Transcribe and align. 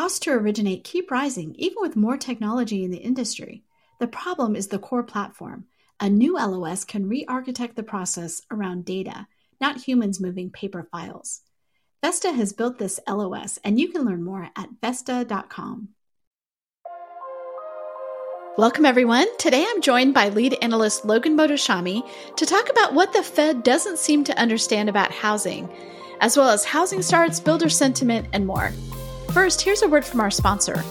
costs 0.00 0.20
to 0.20 0.30
originate 0.30 0.82
keep 0.82 1.10
rising 1.10 1.54
even 1.58 1.76
with 1.78 1.94
more 1.94 2.16
technology 2.16 2.82
in 2.82 2.90
the 2.90 2.96
industry. 2.96 3.62
The 3.98 4.06
problem 4.06 4.56
is 4.56 4.68
the 4.68 4.78
core 4.78 5.02
platform. 5.02 5.66
A 6.00 6.08
new 6.08 6.36
LOS 6.36 6.84
can 6.84 7.06
re 7.06 7.26
architect 7.28 7.76
the 7.76 7.82
process 7.82 8.40
around 8.50 8.86
data, 8.86 9.26
not 9.60 9.82
humans 9.82 10.18
moving 10.18 10.48
paper 10.48 10.88
files. 10.90 11.42
Vesta 12.02 12.32
has 12.32 12.54
built 12.54 12.78
this 12.78 12.98
LOS, 13.06 13.58
and 13.62 13.78
you 13.78 13.88
can 13.88 14.06
learn 14.06 14.24
more 14.24 14.48
at 14.56 14.70
Vesta.com. 14.80 15.90
Welcome, 18.56 18.86
everyone. 18.86 19.26
Today 19.36 19.66
I'm 19.68 19.82
joined 19.82 20.14
by 20.14 20.30
lead 20.30 20.56
analyst 20.62 21.04
Logan 21.04 21.36
Mohtashami 21.36 22.08
to 22.36 22.46
talk 22.46 22.70
about 22.70 22.94
what 22.94 23.12
the 23.12 23.22
Fed 23.22 23.62
doesn't 23.62 23.98
seem 23.98 24.24
to 24.24 24.38
understand 24.38 24.88
about 24.88 25.12
housing, 25.12 25.68
as 26.22 26.38
well 26.38 26.48
as 26.48 26.64
housing 26.64 27.02
starts, 27.02 27.38
builder 27.38 27.68
sentiment, 27.68 28.28
and 28.32 28.46
more. 28.46 28.72
First, 29.32 29.60
here's 29.60 29.82
a 29.82 29.88
word 29.88 30.04
from 30.04 30.20
our 30.20 30.30
sponsor. 30.30 30.82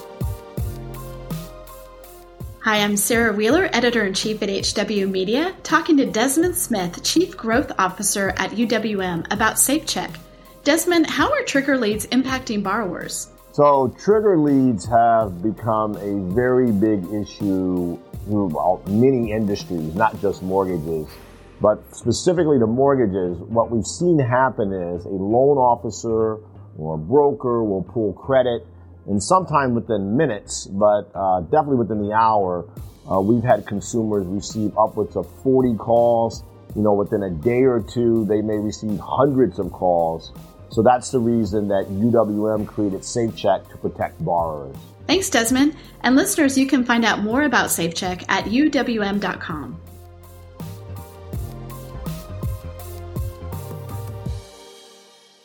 Hi, 2.62 2.78
I'm 2.78 2.96
Sarah 2.96 3.34
Wheeler, 3.34 3.70
editor 3.74 4.06
in 4.06 4.14
chief 4.14 4.42
at 4.42 4.50
HW 4.50 5.08
Media, 5.08 5.54
talking 5.64 5.98
to 5.98 6.06
Desmond 6.06 6.56
Smith, 6.56 7.04
chief 7.04 7.36
growth 7.36 7.70
officer 7.78 8.30
at 8.38 8.52
UWM, 8.52 9.26
about 9.30 9.56
SafeCheck. 9.56 10.16
Desmond, 10.64 11.10
how 11.10 11.30
are 11.30 11.44
trigger 11.44 11.78
leads 11.78 12.08
impacting 12.08 12.64
borrowers? 12.64 13.30
So, 13.52 13.94
trigger 14.00 14.38
leads 14.38 14.86
have 14.86 15.44
become 15.44 15.98
a 15.98 16.34
very 16.34 16.72
big 16.72 17.04
issue 17.12 18.00
throughout 18.24 18.88
many 18.88 19.34
industries, 19.34 19.96
not 19.96 20.18
just 20.22 20.42
mortgages. 20.42 21.10
But 21.60 21.84
specifically 21.94 22.58
to 22.60 22.68
mortgages, 22.68 23.38
what 23.50 23.70
we've 23.70 23.86
seen 23.86 24.18
happen 24.18 24.72
is 24.72 25.04
a 25.04 25.10
loan 25.10 25.58
officer 25.58 26.40
or 26.78 26.96
a 26.96 26.98
broker 26.98 27.64
will 27.64 27.84
pull 27.84 28.14
credit 28.14 28.66
and 29.10 29.22
sometime 29.22 29.74
within 29.74 30.16
minutes, 30.16 30.68
but 30.68 31.10
uh, 31.16 31.42
definitely 31.42 31.78
within 31.78 32.08
the 32.08 32.14
hour, 32.14 32.70
uh, 33.12 33.20
we've 33.20 33.44
had 33.44 33.66
consumers 33.66 34.26
receive 34.28 34.78
upwards 34.78 35.16
of 35.16 35.28
40 35.42 35.76
calls. 35.78 36.44
You 36.76 36.84
know, 36.84 36.94
within 36.94 37.24
a 37.24 37.32
day 37.32 37.64
or 37.64 37.82
two, 37.82 38.26
they 38.26 38.42
may 38.42 38.58
receive 38.58 39.00
hundreds 39.00 39.58
of 39.58 39.72
calls. 39.72 40.32
So 40.70 40.84
that's 40.84 41.10
the 41.10 41.20
reason 41.20 41.68
that 41.70 41.86
UWM 41.90 42.68
created 42.68 43.02
SafeCheck 43.02 43.72
to 43.72 43.78
protect 43.78 44.24
borrowers. 44.24 44.76
Thanks, 45.08 45.28
Desmond. 45.32 45.76
And 46.02 46.16
listeners, 46.16 46.56
you 46.56 46.68
can 46.68 46.86
find 46.86 47.04
out 47.04 47.24
more 47.24 47.42
about 47.42 47.70
SafeCheck 47.70 48.26
at 48.30 48.46
uwm.com. 48.46 49.82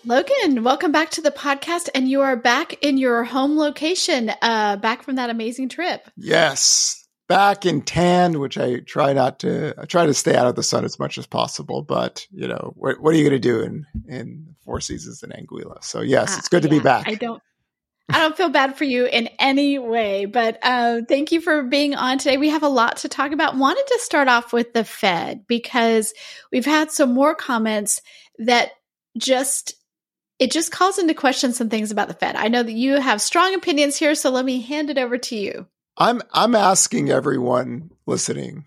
Logan, 0.06 0.62
welcome 0.64 0.92
back 0.92 1.10
to 1.10 1.22
the 1.22 1.30
podcast, 1.30 1.88
and 1.94 2.06
you 2.06 2.20
are 2.20 2.36
back 2.36 2.74
in 2.82 2.98
your 2.98 3.24
home 3.24 3.56
location, 3.56 4.30
uh, 4.42 4.76
back 4.76 5.02
from 5.02 5.16
that 5.16 5.30
amazing 5.30 5.70
trip. 5.70 6.06
Yes, 6.14 7.06
back 7.26 7.64
in 7.64 7.80
tan, 7.80 8.38
which 8.38 8.58
I 8.58 8.80
try 8.80 9.14
not 9.14 9.38
to. 9.40 9.74
I 9.78 9.86
try 9.86 10.04
to 10.04 10.12
stay 10.12 10.36
out 10.36 10.46
of 10.46 10.56
the 10.56 10.62
sun 10.62 10.84
as 10.84 10.98
much 10.98 11.16
as 11.16 11.26
possible, 11.26 11.80
but 11.80 12.26
you 12.30 12.46
know, 12.46 12.74
what, 12.76 13.00
what 13.00 13.14
are 13.14 13.16
you 13.16 13.24
going 13.24 13.40
to 13.40 13.48
do 13.48 13.60
in 13.60 13.86
in 14.06 14.54
Four 14.62 14.82
Seasons 14.82 15.22
in 15.22 15.30
Anguilla? 15.30 15.82
So 15.82 16.02
yes, 16.02 16.34
uh, 16.34 16.38
it's 16.38 16.48
good 16.48 16.62
to 16.64 16.68
yeah, 16.68 16.78
be 16.78 16.82
back. 16.82 17.08
I 17.08 17.14
don't. 17.14 17.42
I 18.10 18.18
don't 18.18 18.36
feel 18.36 18.50
bad 18.50 18.76
for 18.76 18.84
you 18.84 19.06
in 19.06 19.28
any 19.38 19.78
way, 19.78 20.26
but 20.26 20.58
uh, 20.62 21.00
thank 21.08 21.32
you 21.32 21.40
for 21.40 21.62
being 21.62 21.94
on 21.94 22.18
today. 22.18 22.36
We 22.36 22.50
have 22.50 22.62
a 22.62 22.68
lot 22.68 22.98
to 22.98 23.08
talk 23.08 23.32
about. 23.32 23.56
Wanted 23.56 23.86
to 23.86 24.00
start 24.00 24.28
off 24.28 24.52
with 24.52 24.74
the 24.74 24.84
Fed 24.84 25.46
because 25.46 26.12
we've 26.52 26.66
had 26.66 26.90
some 26.90 27.14
more 27.14 27.34
comments 27.34 28.02
that 28.38 28.72
just 29.16 29.76
it 30.38 30.50
just 30.50 30.72
calls 30.72 30.98
into 30.98 31.14
question 31.14 31.52
some 31.52 31.68
things 31.68 31.90
about 31.90 32.08
the 32.08 32.14
Fed. 32.14 32.36
I 32.36 32.48
know 32.48 32.62
that 32.62 32.72
you 32.72 33.00
have 33.00 33.20
strong 33.20 33.54
opinions 33.54 33.96
here, 33.96 34.14
so 34.14 34.30
let 34.30 34.44
me 34.44 34.60
hand 34.60 34.90
it 34.90 34.98
over 34.98 35.18
to 35.18 35.36
you. 35.36 35.66
I'm 35.96 36.22
I'm 36.32 36.54
asking 36.54 37.10
everyone 37.10 37.90
listening 38.06 38.66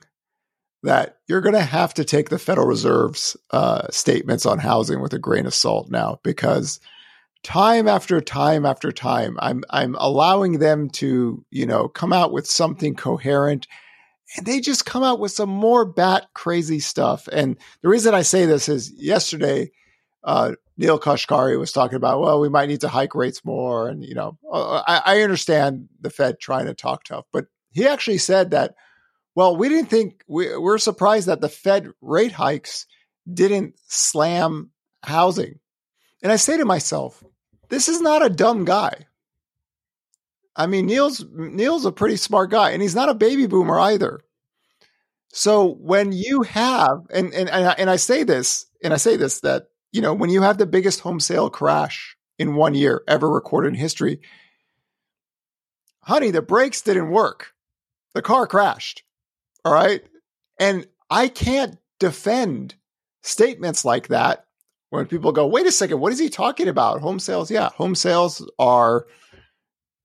that 0.84 1.18
you're 1.28 1.42
going 1.42 1.56
to 1.56 1.62
have 1.62 1.94
to 1.96 2.06
take 2.06 2.30
the 2.30 2.40
Federal 2.40 2.68
Reserve's 2.68 3.36
uh, 3.52 3.88
statements 3.90 4.46
on 4.46 4.60
housing 4.60 5.02
with 5.02 5.14
a 5.14 5.20
grain 5.20 5.46
of 5.46 5.54
salt 5.54 5.90
now, 5.90 6.20
because 6.24 6.80
time 7.44 7.88
after 7.88 8.22
time 8.22 8.66
after 8.66 8.92
time, 8.92 9.38
I'm 9.40 9.64
I'm 9.70 9.96
allowing 9.96 10.60
them 10.60 10.90
to 10.92 11.44
you 11.52 11.66
know 11.66 11.90
come 11.90 12.14
out 12.14 12.32
with 12.32 12.48
something 12.48 12.96
coherent, 12.96 13.68
and 14.38 14.46
they 14.46 14.62
just 14.62 14.86
come 14.86 15.04
out 15.04 15.20
with 15.20 15.34
some 15.34 15.50
more 15.50 15.84
bat 15.84 16.28
crazy 16.34 16.80
stuff. 16.80 17.28
And 17.34 17.58
the 17.82 17.90
reason 17.90 18.14
I 18.14 18.22
say 18.22 18.46
this 18.46 18.70
is 18.70 18.92
yesterday 18.94 19.72
uh, 20.24 20.54
Neel 20.78 21.00
Kashkari 21.00 21.58
was 21.60 21.72
talking 21.72 21.96
about, 21.96 22.22
well, 22.22 22.40
we 22.40 22.50
might 22.50 22.70
need 22.70 22.82
to 22.82 22.88
hike 22.88 23.16
rates 23.16 23.44
more. 23.44 23.90
And, 23.90 24.04
you 24.04 24.14
know, 24.14 24.38
uh, 24.52 24.84
I, 24.88 25.02
I 25.06 25.22
understand 25.22 25.90
the 26.00 26.10
Fed 26.10 26.40
trying 26.40 26.68
to 26.68 26.74
talk 26.74 27.04
tough, 27.04 27.26
but 27.32 27.48
he 27.72 27.88
actually 27.88 28.20
said 28.20 28.52
that, 28.52 28.76
well, 29.34 29.56
we 29.56 29.70
didn't 29.70 29.90
think, 29.90 30.24
we, 30.28 30.56
we're 30.58 30.78
surprised 30.78 31.28
that 31.28 31.42
the 31.42 31.50
Fed 31.50 31.90
rate 32.02 32.32
hikes 32.32 32.86
didn't 33.32 33.76
slam 33.88 34.72
housing. 35.04 35.60
And 36.22 36.32
I 36.32 36.36
say 36.38 36.58
to 36.58 36.66
myself, 36.66 37.24
this 37.70 37.90
is 37.90 38.02
not 38.02 38.26
a 38.26 38.30
dumb 38.30 38.66
guy. 38.66 39.08
I 40.56 40.66
mean, 40.66 40.88
Neil's 40.88 41.24
Neel's 41.32 41.86
a 41.86 41.92
pretty 41.92 42.16
smart 42.16 42.50
guy, 42.50 42.72
and 42.72 42.82
he's 42.82 42.96
not 42.96 43.10
a 43.10 43.14
baby 43.14 43.46
boomer 43.46 43.80
either. 43.80 44.22
So 45.28 45.76
when 45.76 46.12
you 46.12 46.42
have, 46.42 47.06
and 47.12 47.32
and 47.32 47.48
and 47.48 47.68
I, 47.68 47.76
and 47.78 47.90
I 47.92 47.98
say 47.98 48.24
this, 48.24 48.66
and 48.84 48.92
I 48.92 48.98
say 48.98 49.18
this 49.18 49.42
that 49.42 49.68
you 49.92 50.02
know, 50.02 50.14
when 50.14 50.30
you 50.30 50.42
have 50.42 50.58
the 50.58 50.66
biggest 50.66 51.02
home 51.02 51.20
sale 51.20 51.50
crash 51.50 52.16
in 52.38 52.56
one 52.56 52.74
year 52.74 53.04
ever 53.08 53.30
recorded 53.30 53.70
in 53.70 53.76
history, 53.76 54.20
honey, 56.02 56.32
the 56.32 56.42
brakes 56.42 56.82
didn't 56.82 57.10
work. 57.10 57.54
The 58.14 58.22
car 58.22 58.48
crashed. 58.48 59.04
All 59.66 59.74
right. 59.74 60.02
And 60.60 60.88
I 61.10 61.28
can't 61.28 61.78
defend 62.00 62.76
statements 63.22 63.86
like 63.86 64.08
that 64.08 64.46
when 64.90 65.06
people 65.06 65.32
go, 65.32 65.46
wait 65.48 65.68
a 65.68 65.72
second, 65.72 66.00
what 66.00 66.14
is 66.14 66.20
he 66.20 66.30
talking 66.30 66.68
about? 66.68 67.02
Home 67.02 67.20
sales? 67.20 67.52
Yeah, 67.52 67.70
home 67.70 67.96
sales 67.96 68.50
are 68.58 69.06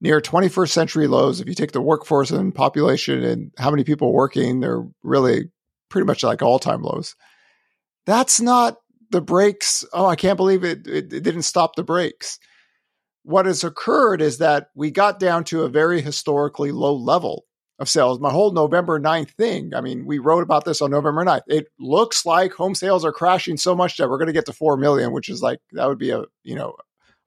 near 0.01 0.21
21st 0.21 0.71
century 0.71 1.07
lows. 1.07 1.41
If 1.41 1.49
you 1.49 1.55
take 1.55 1.73
the 1.73 1.81
workforce 1.81 2.31
and 2.31 2.55
population 2.55 3.23
and 3.23 3.53
how 3.57 3.71
many 3.71 3.85
people 3.85 4.13
working, 4.13 4.61
they're 4.61 4.85
really 5.03 5.51
pretty 5.89 6.07
much 6.07 6.25
like 6.25 6.43
all 6.43 6.59
time 6.59 6.83
lows. 6.83 7.15
That's 8.05 8.41
not 8.41 8.79
the 9.13 9.21
brakes. 9.21 9.85
Oh, 9.93 10.07
I 10.07 10.17
can't 10.17 10.37
believe 10.37 10.65
it, 10.65 10.87
it, 10.87 11.13
it 11.13 11.23
didn't 11.23 11.43
stop 11.43 11.77
the 11.77 11.85
brakes. 11.85 12.39
What 13.23 13.47
has 13.47 13.63
occurred 13.63 14.21
is 14.21 14.39
that 14.39 14.71
we 14.75 14.91
got 14.91 15.21
down 15.21 15.45
to 15.45 15.63
a 15.63 15.69
very 15.69 16.01
historically 16.01 16.73
low 16.73 16.95
level 16.95 17.45
of 17.79 17.89
sales. 17.89 18.19
My 18.19 18.31
whole 18.31 18.53
November 18.53 18.99
9th 18.99 19.31
thing, 19.33 19.75
I 19.75 19.81
mean, 19.81 20.07
we 20.07 20.19
wrote 20.19 20.43
about 20.43 20.65
this 20.65 20.83
on 20.83 20.91
November 20.91 21.25
9th. 21.25 21.43
It 21.47 21.67
looks 21.79 22.27
like 22.27 22.53
home 22.53 22.75
sales 22.75 23.05
are 23.05 23.13
crashing 23.13 23.57
so 23.57 23.77
much 23.77 23.97
that 23.97 24.09
we're 24.09 24.19
going 24.19 24.27
to 24.27 24.33
get 24.33 24.47
to 24.47 24.53
4 24.53 24.77
million, 24.77 25.13
which 25.13 25.29
is 25.29 25.43
like, 25.43 25.61
that 25.73 25.87
would 25.87 25.99
be 25.99 26.11
a, 26.11 26.25
you 26.43 26.57
know, 26.57 26.75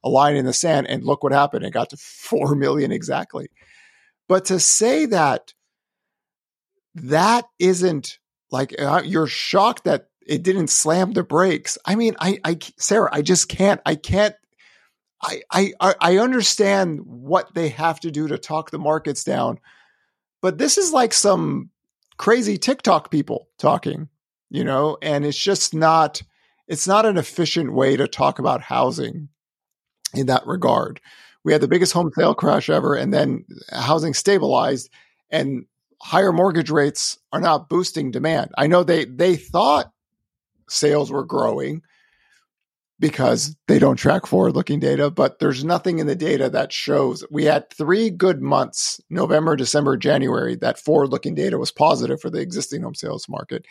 a 0.03 0.09
line 0.09 0.35
in 0.35 0.45
the 0.45 0.53
sand. 0.53 0.87
And 0.87 1.03
look 1.03 1.23
what 1.23 1.31
happened. 1.31 1.65
It 1.65 1.71
got 1.71 1.91
to 1.91 1.97
4 1.99 2.55
million 2.55 2.91
exactly. 2.91 3.47
But 4.27 4.45
to 4.45 4.59
say 4.59 5.05
that 5.05 5.53
that 6.95 7.45
isn't 7.59 8.19
like, 8.51 8.73
uh, 8.79 9.03
you're 9.05 9.27
shocked 9.27 9.83
that 9.85 10.07
it 10.25 10.43
didn't 10.43 10.69
slam 10.69 11.13
the 11.13 11.23
brakes. 11.23 11.77
I 11.85 11.95
mean, 11.95 12.15
I, 12.19 12.39
I, 12.43 12.57
Sarah, 12.77 13.09
I 13.11 13.21
just 13.21 13.47
can't, 13.49 13.81
I 13.85 13.95
can't, 13.95 14.35
I, 15.21 15.41
I, 15.51 15.95
I 15.99 16.17
understand 16.17 17.01
what 17.05 17.53
they 17.53 17.69
have 17.69 17.99
to 18.01 18.11
do 18.11 18.27
to 18.27 18.37
talk 18.37 18.71
the 18.71 18.77
markets 18.77 19.23
down, 19.23 19.59
but 20.41 20.57
this 20.57 20.77
is 20.77 20.91
like 20.91 21.13
some 21.13 21.69
crazy 22.17 22.57
TikTok 22.57 23.11
people 23.11 23.47
talking, 23.57 24.09
you 24.49 24.63
know, 24.63 24.97
and 25.01 25.25
it's 25.25 25.37
just 25.37 25.73
not, 25.73 26.21
it's 26.67 26.87
not 26.87 27.05
an 27.05 27.17
efficient 27.17 27.73
way 27.73 27.95
to 27.95 28.07
talk 28.07 28.39
about 28.39 28.61
housing 28.61 29.29
in 30.13 30.27
that 30.27 30.45
regard. 30.45 30.99
We 31.43 31.51
had 31.51 31.61
the 31.61 31.67
biggest 31.67 31.93
home 31.93 32.09
sale 32.17 32.33
crash 32.33 32.69
ever, 32.69 32.95
and 32.95 33.13
then 33.13 33.45
housing 33.71 34.15
stabilized, 34.15 34.89
and 35.29 35.65
higher 36.01 36.31
mortgage 36.31 36.71
rates 36.71 37.19
are 37.31 37.39
not 37.39 37.69
boosting 37.69 38.09
demand. 38.09 38.51
I 38.57 38.65
know 38.65 38.83
they 38.83 39.05
they 39.05 39.35
thought 39.35 39.91
sales 40.69 41.11
were 41.11 41.25
growing 41.25 41.81
because 42.99 43.55
they 43.67 43.77
don't 43.77 43.97
track 43.97 44.25
forward 44.25 44.55
looking 44.55 44.79
data, 44.79 45.11
but 45.11 45.39
there's 45.39 45.65
nothing 45.65 45.99
in 45.99 46.07
the 46.07 46.15
data 46.15 46.49
that 46.49 46.71
shows 46.71 47.25
we 47.29 47.43
had 47.43 47.69
three 47.69 48.09
good 48.09 48.41
months 48.41 49.01
November, 49.09 49.55
December, 49.55 49.97
January 49.97 50.55
that 50.55 50.79
forward 50.79 51.09
looking 51.09 51.35
data 51.35 51.57
was 51.57 51.71
positive 51.71 52.21
for 52.21 52.29
the 52.29 52.39
existing 52.39 52.83
home 52.83 52.95
sales 52.95 53.27
market. 53.27 53.65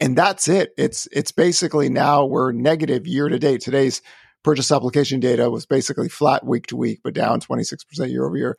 And 0.00 0.18
that's 0.18 0.48
it. 0.48 0.70
It's 0.76 1.06
it's 1.12 1.30
basically 1.30 1.88
now 1.88 2.24
we're 2.24 2.50
negative 2.50 3.06
year 3.06 3.28
to 3.28 3.38
date. 3.38 3.60
Today's 3.60 4.02
purchase 4.42 4.72
application 4.72 5.20
data 5.20 5.48
was 5.48 5.64
basically 5.64 6.08
flat 6.08 6.44
week 6.44 6.66
to 6.66 6.76
week, 6.76 7.00
but 7.04 7.14
down 7.14 7.40
26% 7.40 8.10
year 8.10 8.26
over 8.26 8.36
year. 8.36 8.56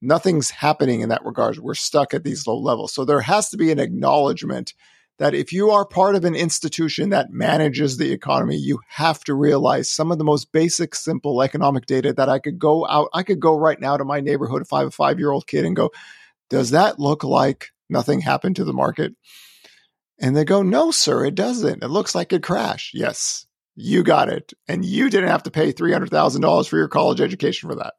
Nothing's 0.00 0.50
happening 0.50 1.00
in 1.00 1.08
that 1.08 1.24
regard. 1.24 1.58
We're 1.58 1.74
stuck 1.74 2.14
at 2.14 2.22
these 2.22 2.46
low 2.46 2.58
levels. 2.58 2.92
So 2.94 3.04
there 3.04 3.22
has 3.22 3.48
to 3.50 3.56
be 3.56 3.72
an 3.72 3.80
acknowledgement 3.80 4.74
that 5.18 5.34
if 5.34 5.52
you 5.52 5.70
are 5.70 5.86
part 5.86 6.16
of 6.16 6.24
an 6.24 6.34
institution 6.34 7.10
that 7.10 7.30
manages 7.30 7.96
the 7.96 8.12
economy, 8.12 8.56
you 8.56 8.80
have 8.88 9.22
to 9.24 9.34
realize 9.34 9.88
some 9.88 10.10
of 10.10 10.18
the 10.18 10.24
most 10.24 10.50
basic, 10.52 10.94
simple 10.94 11.42
economic 11.42 11.86
data 11.86 12.12
that 12.12 12.28
I 12.28 12.38
could 12.38 12.58
go 12.58 12.86
out, 12.86 13.08
I 13.14 13.22
could 13.22 13.40
go 13.40 13.56
right 13.56 13.80
now 13.80 13.96
to 13.96 14.04
my 14.04 14.20
neighborhood 14.20 14.62
if 14.62 14.72
I 14.72 14.80
have 14.80 14.88
a 14.88 14.92
five 14.92 15.18
year 15.18 15.30
old 15.30 15.46
kid 15.46 15.64
and 15.64 15.76
go, 15.76 15.90
does 16.50 16.70
that 16.70 16.98
look 16.98 17.22
like 17.22 17.68
nothing 17.88 18.20
happened 18.20 18.56
to 18.56 18.64
the 18.64 18.72
market? 18.72 19.14
And 20.20 20.36
they 20.36 20.44
go, 20.44 20.62
no, 20.62 20.90
sir, 20.90 21.24
it 21.24 21.34
doesn't. 21.34 21.82
It 21.82 21.88
looks 21.88 22.14
like 22.14 22.32
it 22.32 22.42
crashed. 22.42 22.94
Yes, 22.94 23.46
you 23.76 24.02
got 24.02 24.28
it. 24.28 24.52
And 24.68 24.84
you 24.84 25.10
didn't 25.10 25.30
have 25.30 25.42
to 25.44 25.50
pay 25.50 25.72
$300,000 25.72 26.68
for 26.68 26.76
your 26.76 26.88
college 26.88 27.20
education 27.20 27.68
for 27.68 27.76
that. 27.76 27.94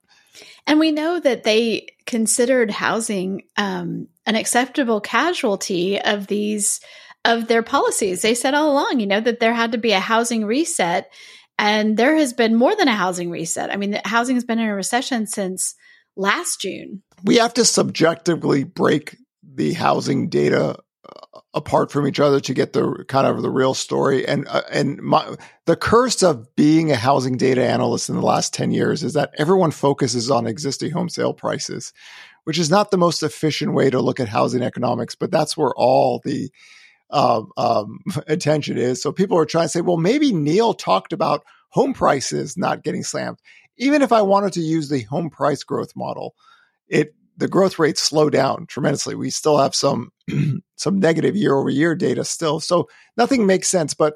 And 0.67 0.79
we 0.79 0.91
know 0.91 1.19
that 1.19 1.43
they 1.43 1.87
considered 2.05 2.71
housing 2.71 3.43
um, 3.57 4.07
an 4.25 4.35
acceptable 4.35 4.99
casualty 4.99 5.99
of 5.99 6.27
these 6.27 6.79
of 7.25 7.47
their 7.47 7.63
policies. 7.63 8.21
They 8.21 8.35
said 8.35 8.53
all 8.53 8.71
along, 8.71 8.99
you 8.99 9.07
know, 9.07 9.19
that 9.19 9.39
there 9.39 9.53
had 9.53 9.71
to 9.71 9.77
be 9.77 9.91
a 9.91 9.99
housing 9.99 10.45
reset, 10.45 11.11
and 11.57 11.97
there 11.97 12.15
has 12.15 12.33
been 12.33 12.55
more 12.55 12.75
than 12.75 12.87
a 12.87 12.95
housing 12.95 13.29
reset. 13.29 13.71
I 13.71 13.77
mean, 13.77 13.99
housing 14.05 14.35
has 14.35 14.45
been 14.45 14.59
in 14.59 14.69
a 14.69 14.75
recession 14.75 15.25
since 15.27 15.75
last 16.15 16.61
June. 16.61 17.01
We 17.23 17.37
have 17.37 17.53
to 17.55 17.65
subjectively 17.65 18.63
break 18.63 19.17
the 19.43 19.73
housing 19.73 20.29
data 20.29 20.77
uh, 21.07 21.39
apart 21.53 21.91
from 21.91 22.07
each 22.07 22.19
other 22.19 22.39
to 22.41 22.53
get 22.53 22.73
the 22.73 23.05
kind 23.07 23.25
of 23.25 23.41
the 23.41 23.49
real 23.49 23.73
story. 23.73 24.27
And 24.27 24.47
uh, 24.47 24.61
and 24.71 25.01
my, 25.01 25.35
the 25.65 25.75
curse 25.75 26.23
of 26.23 26.53
being 26.55 26.91
a 26.91 26.95
housing 26.95 27.37
data 27.37 27.65
analyst 27.65 28.09
in 28.09 28.15
the 28.15 28.21
last 28.21 28.53
ten 28.53 28.71
years 28.71 29.03
is 29.03 29.13
that 29.13 29.33
everyone 29.37 29.71
focuses 29.71 30.29
on 30.29 30.47
existing 30.47 30.91
home 30.91 31.09
sale 31.09 31.33
prices, 31.33 31.93
which 32.43 32.59
is 32.59 32.69
not 32.69 32.91
the 32.91 32.97
most 32.97 33.23
efficient 33.23 33.73
way 33.73 33.89
to 33.89 34.01
look 34.01 34.19
at 34.19 34.27
housing 34.27 34.61
economics. 34.61 35.15
But 35.15 35.31
that's 35.31 35.55
where 35.55 35.73
all 35.75 36.21
the 36.23 36.51
um, 37.09 37.51
um, 37.57 37.99
attention 38.27 38.77
is. 38.77 39.01
So 39.01 39.11
people 39.11 39.37
are 39.37 39.45
trying 39.45 39.65
to 39.65 39.69
say, 39.69 39.81
well, 39.81 39.97
maybe 39.97 40.31
Neel 40.31 40.73
talked 40.73 41.13
about 41.13 41.43
home 41.69 41.93
prices 41.93 42.57
not 42.57 42.83
getting 42.83 43.03
slammed. 43.03 43.39
Even 43.77 44.01
if 44.01 44.11
I 44.11 44.21
wanted 44.21 44.53
to 44.53 44.61
use 44.61 44.89
the 44.89 45.01
home 45.03 45.29
price 45.29 45.63
growth 45.63 45.95
model, 45.95 46.35
it 46.87 47.13
the 47.37 47.47
growth 47.47 47.77
rates 47.79 48.01
slow 48.01 48.29
down 48.29 48.65
tremendously. 48.65 49.15
We 49.15 49.29
still 49.29 49.57
have 49.57 49.75
some 49.75 50.11
some 50.75 50.99
negative 50.99 51.35
year 51.35 51.55
over 51.55 51.69
year 51.69 51.95
data 51.95 52.23
still. 52.23 52.59
So 52.59 52.87
nothing 53.17 53.45
makes 53.45 53.67
sense. 53.67 53.93
But 53.93 54.15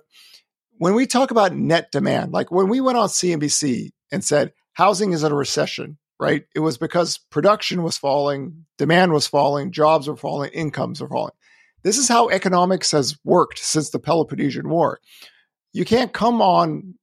when 0.77 0.94
we 0.95 1.06
talk 1.06 1.31
about 1.31 1.53
net 1.53 1.91
demand, 1.91 2.31
like 2.31 2.51
when 2.51 2.69
we 2.69 2.80
went 2.80 2.97
on 2.97 3.09
CNBC 3.09 3.89
and 4.12 4.24
said 4.24 4.53
housing 4.74 5.12
is 5.12 5.24
in 5.24 5.31
a 5.31 5.36
recession, 5.36 5.97
right? 6.19 6.44
It 6.56 6.59
was 6.59 6.77
because 6.77 7.18
production 7.30 7.83
was 7.83 7.97
falling, 7.97 8.65
demand 8.77 9.12
was 9.12 9.27
falling, 9.27 9.71
jobs 9.71 10.07
were 10.07 10.18
falling, 10.18 10.51
incomes 10.51 11.01
were 11.01 11.09
falling. 11.09 11.33
This 11.84 11.98
is 11.98 12.08
how 12.08 12.30
economics 12.30 12.92
has 12.92 13.18
worked 13.24 13.60
since 13.60 13.90
the 13.90 14.00
Peloponnesian 14.00 14.70
War. 14.70 15.00
You 15.74 15.86
can't 15.86 16.14
come 16.14 16.42
on, 16.42 16.96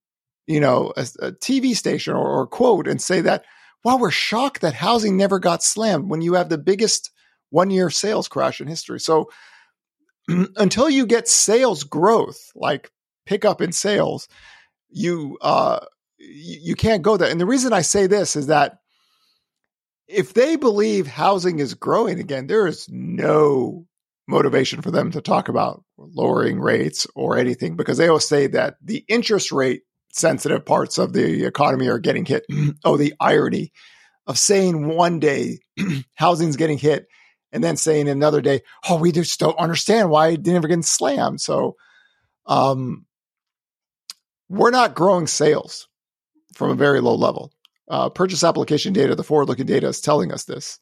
you 0.47 0.61
know, 0.61 0.93
a, 0.97 1.03
a 1.21 1.33
TV 1.33 1.75
station 1.75 2.15
or, 2.15 2.41
or 2.41 2.47
quote 2.47 2.89
and 2.89 3.01
say 3.01 3.21
that 3.23 3.45
wow, 3.87 3.99
we're 3.99 4.11
shocked 4.11 4.63
that 4.63 4.75
housing 4.75 5.17
never 5.17 5.39
got 5.39 5.63
slammed 5.63 6.11
when 6.11 6.21
you 6.21 6.35
have 6.35 6.49
the 6.49 6.59
biggest 6.59 7.13
one 7.51 7.71
year 7.71 7.89
sales 7.89 8.27
crash 8.27 8.61
in 8.61 8.67
history. 8.67 8.99
So 8.99 9.31
until 10.57 10.91
you 10.91 11.07
get 11.07 11.29
sales 11.29 11.85
growth, 11.85 12.51
like 12.57 12.91
pickup 13.27 13.61
in 13.61 13.71
sales, 13.71 14.27
you, 14.91 15.39
uh, 15.41 15.87
you 16.19 16.75
can't 16.75 17.03
go 17.03 17.17
there. 17.17 17.31
And 17.31 17.41
the 17.41 17.47
reason 17.47 17.73
I 17.73 17.83
say 17.83 18.09
this 18.09 18.35
is 18.35 18.49
that 18.49 18.79
if 20.09 20.35
they 20.35 20.57
believe 20.57 21.07
housing 21.07 21.61
is 21.61 21.75
growing 21.75 22.19
again, 22.19 22.49
there 22.49 22.67
is 22.67 22.89
no 22.89 23.87
motivation 24.29 24.83
for 24.83 24.91
them 24.91 25.11
to 25.13 25.21
talk 25.21 25.49
about 25.49 25.85
lowering 25.97 26.61
rates 26.61 27.07
or 27.15 27.39
anything 27.39 27.77
because 27.77 27.99
they 27.99 28.09
always 28.09 28.27
say 28.27 28.47
that 28.49 28.77
the 28.83 29.05
interest 29.09 29.53
rate 29.53 29.83
sensitive 30.13 30.65
parts 30.65 30.99
of 30.99 31.13
the 31.13 31.45
economy 31.45 31.89
are 31.89 31.99
getting 31.99 32.25
hit. 32.25 32.45
oh, 32.85 32.97
the 32.97 33.15
irony 33.21 33.73
of 34.27 34.39
saying 34.39 34.89
one 34.89 35.21
day 35.21 35.59
housing's 36.15 36.57
getting 36.57 36.79
hit 36.79 37.07
and 37.53 37.63
then 37.63 37.77
saying 37.77 38.09
another 38.09 38.41
day, 38.41 38.63
oh, 38.89 38.99
we 38.99 39.13
just 39.13 39.39
don't 39.39 39.59
understand 39.59 40.11
why 40.11 40.29
it 40.29 40.43
didn't 40.43 40.57
ever 40.57 40.69
get 40.69 40.85
slammed. 40.85 41.41
So 41.41 41.77
um, 42.47 43.07
we're 44.49 44.71
not 44.71 44.95
growing 44.95 45.27
sales 45.27 45.89
from 46.55 46.71
a 46.71 46.75
very 46.75 47.01
low 47.01 47.15
level. 47.15 47.53
Uh, 47.89 48.09
purchase 48.09 48.43
application 48.43 48.93
data, 48.93 49.15
the 49.15 49.23
forward 49.23 49.49
looking 49.49 49.67
data 49.67 49.87
is 49.87 50.01
telling 50.01 50.33
us 50.33 50.45
this. 50.45 50.81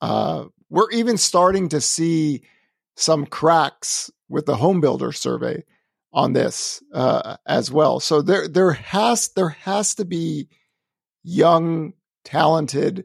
Uh, 0.00 0.46
we're 0.70 0.90
even 0.90 1.18
starting 1.18 1.68
to 1.68 1.80
see 1.80 2.42
some 3.00 3.26
cracks 3.26 4.10
with 4.28 4.46
the 4.46 4.56
home 4.56 4.80
builder 4.80 5.12
survey 5.12 5.64
on 6.12 6.32
this 6.32 6.82
uh, 6.92 7.36
as 7.46 7.70
well. 7.70 8.00
So 8.00 8.22
there 8.22 8.48
there 8.48 8.72
has 8.72 9.28
there 9.30 9.50
has 9.50 9.94
to 9.96 10.04
be 10.04 10.48
young, 11.22 11.92
talented 12.24 13.04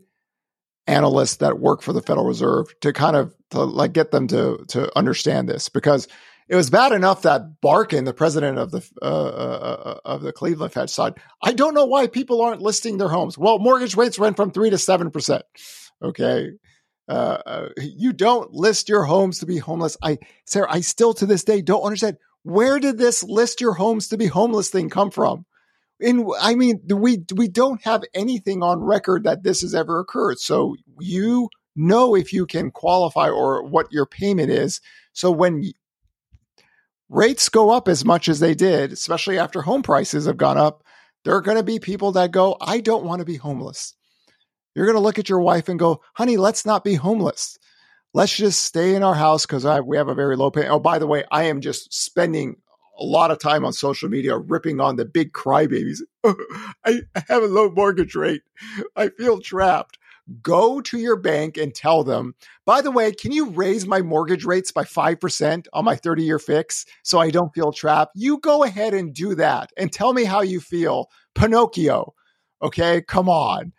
analysts 0.87 1.37
that 1.37 1.59
work 1.59 1.81
for 1.81 1.93
the 1.93 2.01
Federal 2.01 2.25
Reserve 2.25 2.67
to 2.81 2.93
kind 2.93 3.15
of 3.15 3.35
to 3.51 3.63
like 3.63 3.93
get 3.93 4.11
them 4.11 4.27
to 4.27 4.63
to 4.69 4.95
understand 4.97 5.47
this 5.49 5.69
because 5.69 6.07
it 6.47 6.55
was 6.55 6.69
bad 6.69 6.91
enough 6.91 7.23
that 7.23 7.59
Barkin, 7.59 8.05
the 8.05 8.13
president 8.13 8.59
of 8.59 8.71
the 8.71 8.87
uh, 9.01 9.05
uh, 9.05 9.81
uh, 9.85 9.99
of 10.05 10.21
the 10.21 10.31
Cleveland 10.31 10.73
Fed, 10.73 10.89
said, 10.89 11.15
"I 11.43 11.53
don't 11.53 11.73
know 11.73 11.85
why 11.85 12.07
people 12.07 12.41
aren't 12.41 12.61
listing 12.61 12.97
their 12.97 13.09
homes." 13.09 13.37
Well, 13.37 13.59
mortgage 13.59 13.95
rates 13.95 14.19
went 14.19 14.35
from 14.35 14.51
three 14.51 14.69
to 14.69 14.77
seven 14.77 15.09
percent. 15.09 15.43
Okay, 16.03 16.51
uh, 17.07 17.37
uh, 17.45 17.69
you 17.77 18.13
don't 18.13 18.51
list 18.51 18.89
your 18.89 19.03
homes 19.03 19.39
to 19.39 19.45
be 19.45 19.57
homeless. 19.57 19.97
I, 20.01 20.17
Sarah, 20.45 20.67
I 20.69 20.81
still 20.81 21.13
to 21.15 21.25
this 21.25 21.43
day 21.43 21.61
don't 21.61 21.83
understand 21.83 22.17
where 22.43 22.79
did 22.79 22.97
this 22.97 23.23
list 23.23 23.61
your 23.61 23.73
homes 23.73 24.09
to 24.09 24.17
be 24.17 24.27
homeless 24.27 24.69
thing 24.69 24.89
come 24.89 25.11
from? 25.11 25.45
And 25.99 26.29
I 26.41 26.55
mean, 26.55 26.81
we 26.87 27.23
we 27.33 27.47
don't 27.47 27.81
have 27.83 28.03
anything 28.13 28.61
on 28.63 28.79
record 28.81 29.23
that 29.23 29.43
this 29.43 29.61
has 29.61 29.73
ever 29.73 29.99
occurred. 29.99 30.39
So 30.39 30.75
you 30.99 31.49
know 31.75 32.15
if 32.15 32.33
you 32.33 32.45
can 32.45 32.71
qualify 32.71 33.29
or 33.29 33.63
what 33.63 33.91
your 33.91 34.05
payment 34.05 34.49
is. 34.49 34.81
So 35.13 35.31
when 35.31 35.63
rates 37.09 37.49
go 37.49 37.69
up 37.69 37.87
as 37.87 38.03
much 38.03 38.27
as 38.27 38.39
they 38.39 38.55
did, 38.55 38.91
especially 38.91 39.37
after 39.37 39.61
home 39.61 39.83
prices 39.83 40.25
have 40.25 40.37
gone 40.37 40.57
up, 40.57 40.83
there 41.23 41.35
are 41.35 41.41
going 41.41 41.57
to 41.57 41.63
be 41.63 41.79
people 41.79 42.13
that 42.13 42.31
go, 42.31 42.57
I 42.61 42.79
don't 42.79 43.05
want 43.05 43.19
to 43.19 43.25
be 43.25 43.37
homeless. 43.37 43.95
You're 44.75 44.85
going 44.85 44.97
to 44.97 45.01
look 45.01 45.19
at 45.19 45.29
your 45.29 45.39
wife 45.39 45.69
and 45.69 45.79
go, 45.79 46.01
honey, 46.13 46.37
let's 46.37 46.65
not 46.65 46.83
be 46.83 46.95
homeless 46.95 47.57
let's 48.15 48.35
just 48.35 48.63
stay 48.63 48.95
in 48.95 49.03
our 49.03 49.13
house 49.13 49.45
because 49.45 49.65
we 49.85 49.97
have 49.97 50.07
a 50.07 50.15
very 50.15 50.37
low 50.37 50.49
pay. 50.49 50.67
Oh, 50.67 50.79
by 50.79 50.97
the 50.99 51.05
way, 51.05 51.25
I 51.31 51.43
am 51.43 51.59
just 51.59 51.93
spending 51.93 52.55
a 52.97 53.03
lot 53.03 53.29
of 53.29 53.39
time 53.39 53.65
on 53.65 53.73
social 53.73 54.07
media 54.07 54.37
ripping 54.37 54.79
on 54.79 54.95
the 54.95 55.03
big 55.03 55.33
crybabies. 55.33 55.99
I 56.85 57.01
have 57.27 57.43
a 57.43 57.47
low 57.47 57.69
mortgage 57.69 58.15
rate. 58.15 58.41
I 58.95 59.09
feel 59.09 59.41
trapped. 59.41 59.99
Go 60.41 60.79
to 60.79 60.97
your 60.97 61.17
bank 61.17 61.57
and 61.57 61.75
tell 61.75 62.05
them, 62.05 62.35
by 62.65 62.81
the 62.81 62.89
way, 62.89 63.11
can 63.11 63.33
you 63.33 63.49
raise 63.49 63.85
my 63.85 64.01
mortgage 64.01 64.45
rates 64.45 64.71
by 64.71 64.83
5% 64.85 65.67
on 65.73 65.85
my 65.85 65.97
30 65.97 66.23
year 66.23 66.39
fix 66.39 66.85
so 67.03 67.19
I 67.19 67.31
don't 67.31 67.53
feel 67.53 67.73
trapped? 67.73 68.13
You 68.15 68.39
go 68.39 68.63
ahead 68.63 68.93
and 68.93 69.13
do 69.13 69.35
that 69.35 69.71
and 69.77 69.91
tell 69.91 70.13
me 70.13 70.23
how 70.23 70.41
you 70.41 70.61
feel. 70.61 71.09
Pinocchio. 71.35 72.13
Okay, 72.63 73.01
come 73.01 73.27
on 73.27 73.73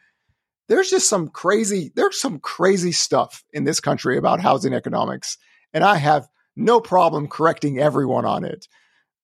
there's 0.68 0.90
just 0.90 1.08
some 1.08 1.28
crazy, 1.28 1.92
there's 1.94 2.20
some 2.20 2.38
crazy 2.38 2.92
stuff 2.92 3.44
in 3.52 3.64
this 3.64 3.80
country 3.80 4.16
about 4.16 4.40
housing 4.40 4.74
economics. 4.74 5.38
And 5.72 5.84
I 5.84 5.96
have 5.96 6.26
no 6.56 6.80
problem 6.80 7.28
correcting 7.28 7.78
everyone 7.78 8.24
on 8.24 8.44
it. 8.44 8.66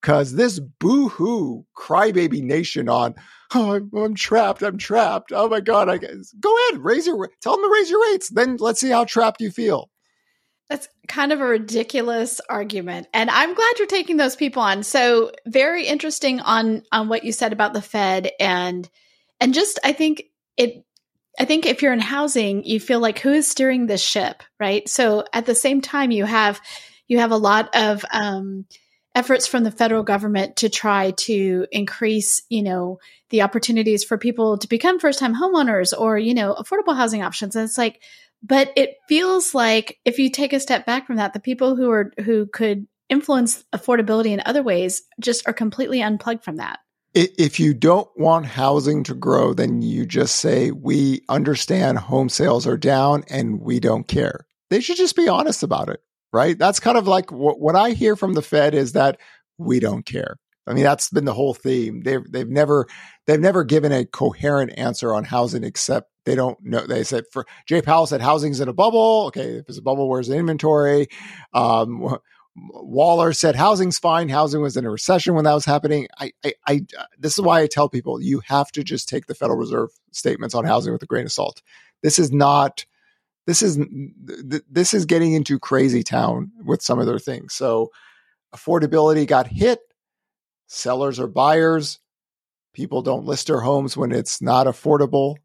Cause 0.01 0.33
this 0.33 0.59
boo-hoo 0.59 1.65
crybaby 1.77 2.43
nation 2.43 2.89
on, 2.89 3.15
oh, 3.55 3.75
I'm, 3.75 3.89
I'm, 3.95 4.15
trapped, 4.15 4.61
I'm 4.61 4.77
trapped. 4.77 5.31
Oh 5.33 5.47
my 5.47 5.61
God, 5.61 5.89
I 5.89 5.97
guess. 5.97 6.33
Go 6.39 6.53
ahead, 6.69 6.81
raise 6.83 7.07
your, 7.07 7.29
tell 7.41 7.55
them 7.55 7.63
to 7.63 7.73
raise 7.73 7.89
your 7.89 8.01
rates. 8.11 8.29
Then 8.29 8.57
let's 8.59 8.81
see 8.81 8.89
how 8.89 9.05
trapped 9.05 9.39
you 9.39 9.49
feel. 9.49 9.89
That's 10.69 10.89
kind 11.07 11.31
of 11.31 11.39
a 11.39 11.45
ridiculous 11.45 12.41
argument. 12.49 13.07
And 13.13 13.29
I'm 13.29 13.53
glad 13.53 13.73
you're 13.77 13.87
taking 13.87 14.17
those 14.17 14.35
people 14.35 14.61
on. 14.61 14.83
So 14.83 15.31
very 15.45 15.85
interesting 15.85 16.39
on, 16.41 16.83
on 16.91 17.07
what 17.07 17.23
you 17.23 17.31
said 17.31 17.53
about 17.53 17.73
the 17.73 17.81
Fed 17.81 18.31
and, 18.39 18.89
and 19.39 19.53
just, 19.53 19.79
I 19.83 19.93
think 19.93 20.23
it 20.57 20.83
I 21.39 21.45
think 21.45 21.65
if 21.65 21.81
you're 21.81 21.93
in 21.93 21.99
housing, 21.99 22.63
you 22.63 22.79
feel 22.79 22.99
like 22.99 23.19
who 23.19 23.31
is 23.31 23.49
steering 23.49 23.87
this 23.87 24.03
ship, 24.03 24.43
right? 24.59 24.87
So 24.87 25.25
at 25.33 25.45
the 25.45 25.55
same 25.55 25.81
time, 25.81 26.11
you 26.11 26.25
have 26.25 26.61
you 27.07 27.19
have 27.19 27.31
a 27.31 27.37
lot 27.37 27.75
of 27.75 28.05
um, 28.11 28.65
efforts 29.15 29.47
from 29.47 29.63
the 29.63 29.71
federal 29.71 30.03
government 30.03 30.57
to 30.57 30.69
try 30.69 31.11
to 31.11 31.67
increase, 31.71 32.43
you 32.49 32.63
know, 32.63 32.99
the 33.29 33.41
opportunities 33.41 34.03
for 34.03 34.17
people 34.17 34.57
to 34.59 34.67
become 34.67 34.99
first 34.99 35.19
time 35.19 35.35
homeowners 35.35 35.93
or 35.97 36.17
you 36.17 36.33
know 36.33 36.53
affordable 36.53 36.95
housing 36.95 37.23
options. 37.23 37.55
And 37.55 37.65
it's 37.65 37.77
like, 37.77 38.01
but 38.43 38.71
it 38.75 38.95
feels 39.09 39.55
like 39.55 39.99
if 40.05 40.19
you 40.19 40.29
take 40.29 40.53
a 40.53 40.59
step 40.59 40.85
back 40.85 41.07
from 41.07 41.15
that, 41.15 41.33
the 41.33 41.39
people 41.39 41.75
who 41.75 41.89
are 41.89 42.11
who 42.23 42.45
could 42.45 42.87
influence 43.09 43.63
affordability 43.73 44.31
in 44.31 44.41
other 44.45 44.63
ways 44.63 45.03
just 45.19 45.47
are 45.47 45.53
completely 45.53 46.01
unplugged 46.01 46.43
from 46.43 46.57
that 46.57 46.79
if 47.13 47.59
you 47.59 47.73
don't 47.73 48.09
want 48.17 48.45
housing 48.45 49.03
to 49.03 49.13
grow, 49.13 49.53
then 49.53 49.81
you 49.81 50.05
just 50.05 50.37
say, 50.37 50.71
we 50.71 51.21
understand 51.29 51.99
home 51.99 52.29
sales 52.29 52.65
are 52.65 52.77
down 52.77 53.23
and 53.29 53.61
we 53.61 53.79
don't 53.79 54.07
care. 54.07 54.47
They 54.69 54.81
should 54.81 54.97
just 54.97 55.15
be 55.15 55.27
honest 55.27 55.61
about 55.61 55.89
it. 55.89 56.01
right? 56.33 56.57
That's 56.57 56.81
kind 56.81 56.97
of 56.97 57.07
like 57.07 57.31
what, 57.31 57.61
what 57.61 57.75
I 57.75 57.91
hear 57.91 58.17
from 58.17 58.33
the 58.33 58.41
Fed 58.41 58.73
is 58.73 58.93
that 58.93 59.19
we 59.57 59.79
don't 59.79 60.05
care. 60.05 60.37
I 60.65 60.73
mean, 60.73 60.83
that's 60.83 61.09
been 61.09 61.25
the 61.25 61.33
whole 61.33 61.53
theme. 61.53 62.03
They've 62.03 62.23
they've 62.31 62.49
never 62.49 62.87
they've 63.27 63.39
never 63.39 63.65
given 63.65 63.91
a 63.91 64.05
coherent 64.05 64.71
answer 64.77 65.13
on 65.13 65.25
housing 65.25 65.63
except 65.63 66.09
they 66.25 66.35
don't 66.35 66.57
know. 66.63 66.87
They 66.87 67.03
said 67.03 67.25
for 67.33 67.45
Jay 67.67 67.81
Powell 67.81 68.07
said 68.07 68.21
housing's 68.21 68.61
in 68.61 68.69
a 68.69 68.73
bubble. 68.73 69.25
Okay, 69.27 69.57
if 69.57 69.67
it's 69.67 69.77
a 69.77 69.81
bubble, 69.81 70.07
where's 70.09 70.29
the 70.29 70.37
inventory? 70.37 71.07
Um, 71.53 72.17
Waller 72.55 73.33
said 73.33 73.55
housing's 73.55 73.97
fine. 73.97 74.29
Housing 74.29 74.61
was 74.61 74.77
in 74.77 74.85
a 74.85 74.89
recession 74.89 75.33
when 75.33 75.45
that 75.45 75.53
was 75.53 75.65
happening. 75.65 76.07
I, 76.19 76.31
I, 76.45 76.53
I, 76.67 76.81
this 77.17 77.33
is 77.33 77.41
why 77.43 77.61
I 77.61 77.67
tell 77.67 77.89
people 77.89 78.21
you 78.21 78.41
have 78.45 78.71
to 78.73 78.83
just 78.83 79.09
take 79.09 79.25
the 79.25 79.35
Federal 79.35 79.57
Reserve 79.57 79.89
statements 80.11 80.53
on 80.53 80.65
housing 80.65 80.93
with 80.93 81.01
a 81.03 81.07
grain 81.07 81.25
of 81.25 81.31
salt. 81.31 81.61
This 82.03 82.19
is 82.19 82.31
not, 82.31 82.85
this 83.47 83.61
is, 83.61 83.79
this 84.69 84.93
is 84.93 85.05
getting 85.05 85.33
into 85.33 85.57
crazy 85.59 86.03
town 86.03 86.51
with 86.63 86.81
some 86.81 86.99
of 86.99 87.07
their 87.07 87.19
things. 87.19 87.53
So 87.53 87.91
affordability 88.55 89.25
got 89.27 89.47
hit. 89.47 89.79
Sellers 90.67 91.19
or 91.19 91.27
buyers. 91.27 91.99
People 92.73 93.03
don't 93.03 93.25
list 93.25 93.47
their 93.47 93.59
homes 93.59 93.95
when 93.95 94.11
it's 94.11 94.41
not 94.41 94.65
affordable. 94.65 95.35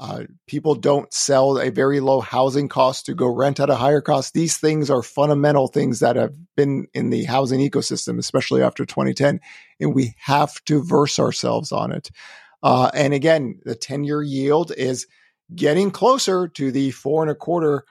Uh, 0.00 0.24
people 0.46 0.74
don't 0.74 1.12
sell 1.12 1.58
a 1.58 1.68
very 1.68 2.00
low 2.00 2.20
housing 2.20 2.68
cost 2.68 3.04
to 3.04 3.14
go 3.14 3.26
rent 3.26 3.60
at 3.60 3.68
a 3.68 3.74
higher 3.74 4.00
cost. 4.00 4.32
These 4.32 4.56
things 4.56 4.88
are 4.88 5.02
fundamental 5.02 5.68
things 5.68 6.00
that 6.00 6.16
have 6.16 6.32
been 6.56 6.86
in 6.94 7.10
the 7.10 7.24
housing 7.24 7.60
ecosystem, 7.60 8.18
especially 8.18 8.62
after 8.62 8.86
2010, 8.86 9.40
and 9.78 9.94
we 9.94 10.14
have 10.16 10.54
to 10.64 10.82
verse 10.82 11.18
ourselves 11.18 11.70
on 11.70 11.92
it. 11.92 12.10
Uh, 12.62 12.90
and 12.94 13.12
again, 13.12 13.60
the 13.66 13.74
10 13.74 14.04
year 14.04 14.22
yield 14.22 14.72
is 14.74 15.06
getting 15.54 15.90
closer 15.90 16.48
to 16.48 16.72
the 16.72 16.92
four 16.92 17.22
and 17.22 17.30
a 17.30 17.34
quarter 17.34 17.84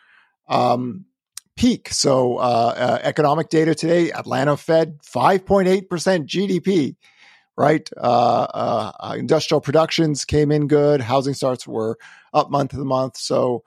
um, 0.47 1.05
peak. 1.55 1.89
So, 1.89 2.37
uh, 2.37 2.73
uh 2.75 2.99
economic 3.03 3.49
data 3.49 3.75
today 3.75 4.11
Atlanta 4.11 4.57
Fed 4.57 4.97
5.8% 5.03 5.87
GDP 6.25 6.95
right? 7.59 7.89
Uh, 7.97 8.47
uh, 8.53 8.91
uh, 9.01 9.15
industrial 9.17 9.59
productions 9.59 10.23
came 10.23 10.49
in 10.49 10.67
good. 10.67 11.01
Housing 11.01 11.33
starts 11.33 11.67
were 11.67 11.97
up 12.33 12.49
month 12.49 12.71
to 12.71 12.77
month. 12.85 13.17
So 13.17 13.63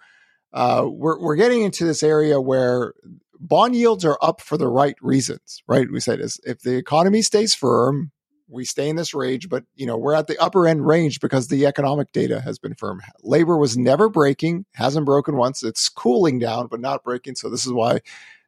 uh, 0.55 0.87
we're 0.91 1.21
we're 1.21 1.37
getting 1.37 1.61
into 1.63 1.85
this 1.85 2.03
area 2.03 2.41
where 2.41 2.95
bond 3.39 3.77
yields 3.77 4.07
are 4.07 4.19
up 4.23 4.41
for 4.41 4.57
the 4.57 4.67
right 4.67 4.97
reasons, 5.03 5.63
right? 5.69 5.87
We 5.93 6.01
said 6.01 6.21
is 6.21 6.41
if 6.45 6.61
the 6.61 6.75
economy 6.77 7.21
stays 7.21 7.55
firm, 7.55 8.13
we 8.49 8.65
stay 8.65 8.89
in 8.89 8.97
this 8.97 9.13
range, 9.13 9.51
but 9.51 9.65
you 9.75 9.85
know 9.85 9.99
we're 9.99 10.15
at 10.15 10.27
the 10.27 10.43
upper 10.43 10.67
end 10.67 10.87
range 10.87 11.21
because 11.21 11.49
the 11.49 11.67
economic 11.67 12.13
data 12.13 12.41
has 12.41 12.59
been 12.59 12.75
firm. 12.75 13.03
Labor 13.23 13.59
was 13.59 13.77
never 13.77 14.09
breaking, 14.09 14.65
hasn't 14.73 15.05
broken 15.05 15.37
once. 15.37 15.63
It's 15.63 15.91
cooling 15.91 16.39
down, 16.39 16.69
but 16.69 16.81
not 16.81 17.05
breaking. 17.05 17.35
So 17.35 17.51
this 17.51 17.67
is 17.67 17.75
why 17.75 18.01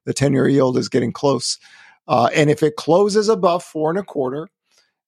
the 0.07 0.15
ten 0.15 0.33
year 0.33 0.49
yield 0.49 0.79
is 0.79 0.89
getting 0.89 1.13
close. 1.13 1.59
Uh, 2.09 2.31
and 2.35 2.49
if 2.49 2.63
it 2.63 2.77
closes 2.77 3.29
above 3.29 3.63
four 3.63 3.91
and 3.91 3.99
a 3.99 4.03
quarter, 4.03 4.49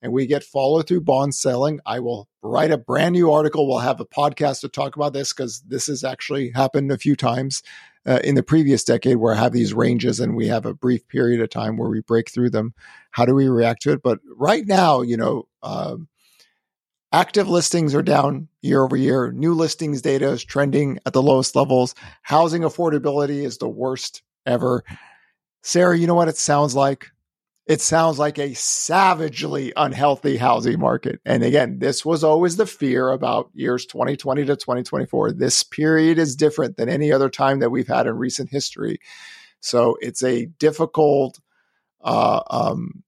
and 0.06 0.12
we 0.12 0.24
get 0.24 0.44
follow 0.44 0.82
through 0.82 1.00
bond 1.00 1.34
selling, 1.34 1.80
I 1.84 1.98
will 1.98 2.28
write 2.40 2.70
a 2.70 2.78
brand 2.78 3.14
new 3.14 3.32
article. 3.32 3.66
We'll 3.66 3.80
have 3.80 3.98
a 3.98 4.06
podcast 4.06 4.60
to 4.60 4.68
talk 4.68 4.94
about 4.94 5.12
this 5.12 5.32
because 5.32 5.62
this 5.62 5.88
has 5.88 6.04
actually 6.04 6.52
happened 6.52 6.92
a 6.92 6.96
few 6.96 7.16
times 7.16 7.60
uh, 8.06 8.20
in 8.22 8.36
the 8.36 8.44
previous 8.44 8.84
decade 8.84 9.16
where 9.16 9.34
I 9.34 9.38
have 9.38 9.50
these 9.50 9.74
ranges 9.74 10.20
and 10.20 10.36
we 10.36 10.46
have 10.46 10.64
a 10.64 10.74
brief 10.74 11.08
period 11.08 11.40
of 11.40 11.50
time 11.50 11.76
where 11.76 11.90
we 11.90 12.02
break 12.02 12.30
through 12.30 12.50
them. 12.50 12.72
How 13.10 13.24
do 13.24 13.34
we 13.34 13.48
react 13.48 13.82
to 13.82 13.90
it? 13.94 14.02
But 14.04 14.20
right 14.36 14.64
now, 14.64 15.00
you 15.02 15.16
know, 15.16 15.48
um, 15.64 16.06
active 17.12 17.48
listings 17.48 17.92
are 17.92 18.02
down 18.02 18.46
year 18.62 18.84
over 18.84 18.96
year. 18.96 19.32
New 19.32 19.54
listings 19.54 20.02
data 20.02 20.28
is 20.28 20.44
trending 20.44 21.00
at 21.04 21.14
the 21.14 21.22
lowest 21.22 21.56
levels. 21.56 21.96
Housing 22.22 22.62
affordability 22.62 23.44
is 23.44 23.58
the 23.58 23.68
worst 23.68 24.22
ever. 24.46 24.84
Sarah, 25.64 25.98
you 25.98 26.06
know 26.06 26.14
what 26.14 26.28
it 26.28 26.36
sounds 26.36 26.76
like? 26.76 27.10
It 27.66 27.80
sounds 27.80 28.18
like 28.18 28.38
a 28.38 28.54
savagely 28.54 29.72
unhealthy 29.76 30.36
housing 30.36 30.78
market. 30.78 31.20
And 31.24 31.42
again, 31.42 31.80
this 31.80 32.04
was 32.04 32.22
always 32.22 32.56
the 32.56 32.66
fear 32.66 33.10
about 33.10 33.50
years 33.54 33.84
2020 33.86 34.44
to 34.44 34.54
2024. 34.56 35.32
This 35.32 35.64
period 35.64 36.18
is 36.18 36.36
different 36.36 36.76
than 36.76 36.88
any 36.88 37.12
other 37.12 37.28
time 37.28 37.58
that 37.58 37.70
we've 37.70 37.88
had 37.88 38.06
in 38.06 38.16
recent 38.16 38.50
history. 38.50 39.00
So 39.60 39.96
it's 40.00 40.22
a 40.22 40.46
difficult 40.46 41.40
uh, 42.02 42.42
um, 42.50 43.02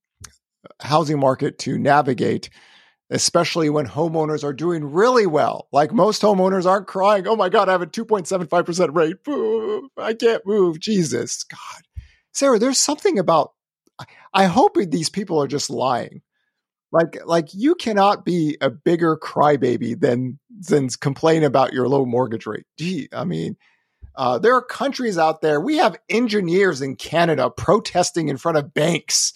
housing 0.81 1.21
market 1.21 1.59
to 1.61 1.79
navigate, 1.79 2.51
especially 3.11 3.71
when 3.71 3.87
homeowners 3.87 4.43
are 4.43 4.53
doing 4.53 4.85
really 4.85 5.27
well. 5.27 5.69
Like 5.71 5.93
most 5.93 6.21
homeowners 6.21 6.67
aren't 6.67 6.89
crying, 6.89 7.29
oh 7.29 7.37
my 7.37 7.49
God, 7.49 7.69
I 7.69 7.73
have 7.73 7.83
a 7.83 7.87
2.75% 7.87 8.93
rate. 8.93 9.23
Boo, 9.23 9.89
I 9.97 10.15
can't 10.15 10.45
move. 10.45 10.81
Jesus, 10.81 11.45
God. 11.45 11.83
Sarah, 12.33 12.59
there's 12.59 12.79
something 12.79 13.21
about 13.21 13.53
I 14.33 14.47
hope 14.47 14.77
these 14.77 15.11
people 15.11 15.41
are 15.43 15.49
just 15.49 15.71
lying. 15.71 16.23
Like, 16.91 17.19
like 17.27 17.49
you 17.53 17.75
cannot 17.75 18.25
be 18.25 18.57
a 18.61 18.71
bigger 18.71 19.17
crybaby 19.17 19.99
than 19.99 20.39
than 20.69 20.89
complain 20.89 21.45
about 21.45 21.73
your 21.73 21.87
low 21.87 22.07
mortgage 22.07 22.47
rate. 22.47 22.65
Gee, 22.79 23.09
I 23.13 23.25
mean, 23.25 23.57
uh, 24.15 24.39
there 24.39 24.55
are 24.55 24.63
countries 24.63 25.19
out 25.19 25.43
there. 25.43 25.61
We 25.61 25.77
have 25.77 25.99
engineers 26.09 26.81
in 26.81 26.97
Canada 26.97 27.51
protesting 27.51 28.29
in 28.29 28.39
front 28.39 28.59
of 28.59 28.73
banks 28.73 29.35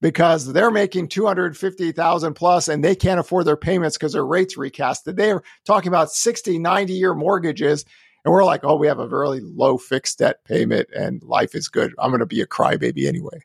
because 0.00 0.52
they're 0.52 0.70
making 0.70 1.08
250,000 1.08 2.34
plus 2.34 2.68
and 2.68 2.84
they 2.84 2.94
can't 2.94 3.18
afford 3.18 3.46
their 3.46 3.56
payments 3.56 3.96
because 3.96 4.12
their 4.12 4.26
rates 4.26 4.56
recasted. 4.56 5.16
They're 5.16 5.42
talking 5.64 5.88
about 5.88 6.12
60, 6.12 6.58
90 6.58 6.92
year 6.92 7.14
mortgages. 7.14 7.86
And 8.24 8.32
we're 8.32 8.44
like, 8.44 8.64
oh, 8.64 8.76
we 8.76 8.86
have 8.86 8.98
a 8.98 9.06
very 9.06 9.40
low 9.40 9.76
fixed 9.76 10.18
debt 10.18 10.44
payment 10.44 10.88
and 10.96 11.22
life 11.22 11.54
is 11.54 11.68
good. 11.68 11.94
I'm 11.98 12.10
going 12.10 12.20
to 12.20 12.26
be 12.26 12.40
a 12.40 12.46
crybaby 12.46 13.06
anyway. 13.06 13.40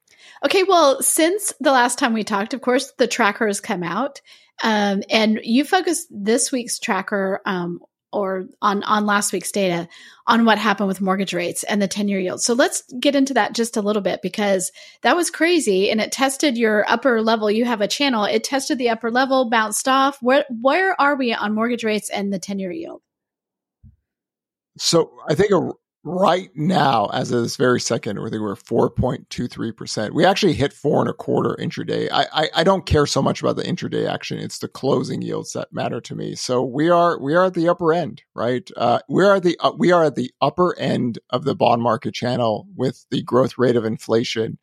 Okay, 0.45 0.63
well, 0.63 1.01
since 1.01 1.53
the 1.59 1.71
last 1.71 1.99
time 1.99 2.13
we 2.13 2.23
talked, 2.23 2.53
of 2.53 2.61
course, 2.61 2.93
the 2.97 3.07
tracker 3.07 3.47
has 3.47 3.59
come 3.59 3.83
out, 3.83 4.21
um, 4.63 5.03
and 5.09 5.39
you 5.43 5.65
focused 5.65 6.07
this 6.09 6.51
week's 6.51 6.79
tracker 6.79 7.41
um, 7.45 7.79
or 8.11 8.47
on 8.61 8.83
on 8.83 9.05
last 9.05 9.31
week's 9.31 9.51
data 9.51 9.87
on 10.27 10.45
what 10.45 10.57
happened 10.57 10.87
with 10.87 11.01
mortgage 11.01 11.33
rates 11.33 11.63
and 11.63 11.81
the 11.81 11.87
10 11.87 12.07
year 12.07 12.19
yield. 12.19 12.41
So 12.41 12.53
let's 12.53 12.83
get 12.99 13.15
into 13.15 13.33
that 13.35 13.53
just 13.53 13.77
a 13.77 13.81
little 13.81 14.01
bit 14.01 14.21
because 14.21 14.71
that 15.01 15.15
was 15.15 15.29
crazy 15.29 15.91
and 15.91 16.01
it 16.01 16.11
tested 16.11 16.57
your 16.57 16.89
upper 16.89 17.21
level. 17.21 17.51
You 17.51 17.65
have 17.65 17.81
a 17.81 17.87
channel, 17.87 18.23
it 18.25 18.43
tested 18.43 18.77
the 18.77 18.89
upper 18.89 19.11
level, 19.11 19.49
bounced 19.49 19.87
off. 19.87 20.17
Where 20.21 20.45
where 20.49 20.99
are 20.99 21.15
we 21.15 21.33
on 21.33 21.55
mortgage 21.55 21.83
rates 21.83 22.09
and 22.09 22.33
the 22.33 22.39
10 22.39 22.59
year 22.59 22.71
yield? 22.71 23.01
So 24.79 25.11
I 25.27 25.35
think 25.35 25.51
a 25.51 25.71
right 26.03 26.49
now, 26.55 27.07
as 27.07 27.31
of 27.31 27.43
this 27.43 27.57
very 27.57 27.79
second, 27.79 28.17
I 28.17 28.29
think 28.29 28.41
we're 28.41 28.55
4.23%. 28.55 30.13
We 30.13 30.25
actually 30.25 30.53
hit 30.53 30.71
four 30.71 31.01
and 31.01 31.09
a 31.09 31.13
quarter 31.13 31.57
intraday. 31.59 32.09
I, 32.11 32.25
I, 32.31 32.49
I, 32.55 32.63
don't 32.63 32.85
care 32.85 33.05
so 33.05 33.21
much 33.21 33.41
about 33.41 33.57
the 33.57 33.63
intraday 33.63 34.09
action. 34.09 34.39
It's 34.39 34.59
the 34.59 34.69
closing 34.69 35.21
yields 35.21 35.51
that 35.53 35.73
matter 35.73 35.99
to 36.01 36.15
me. 36.15 36.35
So 36.35 36.63
we 36.63 36.89
are, 36.89 37.19
we 37.19 37.35
are 37.35 37.45
at 37.45 37.53
the 37.53 37.67
upper 37.67 37.91
end, 37.91 38.23
right? 38.33 38.69
Uh, 38.77 38.99
we 39.09 39.25
are 39.25 39.39
the, 39.41 39.57
uh, 39.59 39.73
we 39.77 39.91
are 39.91 40.05
at 40.05 40.15
the 40.15 40.31
upper 40.41 40.77
end 40.79 41.19
of 41.31 41.43
the 41.43 41.55
bond 41.55 41.81
market 41.81 42.13
channel 42.13 42.65
with 42.75 43.05
the 43.11 43.21
growth 43.23 43.57
rate 43.57 43.75
of 43.75 43.85
inflation 43.85 44.57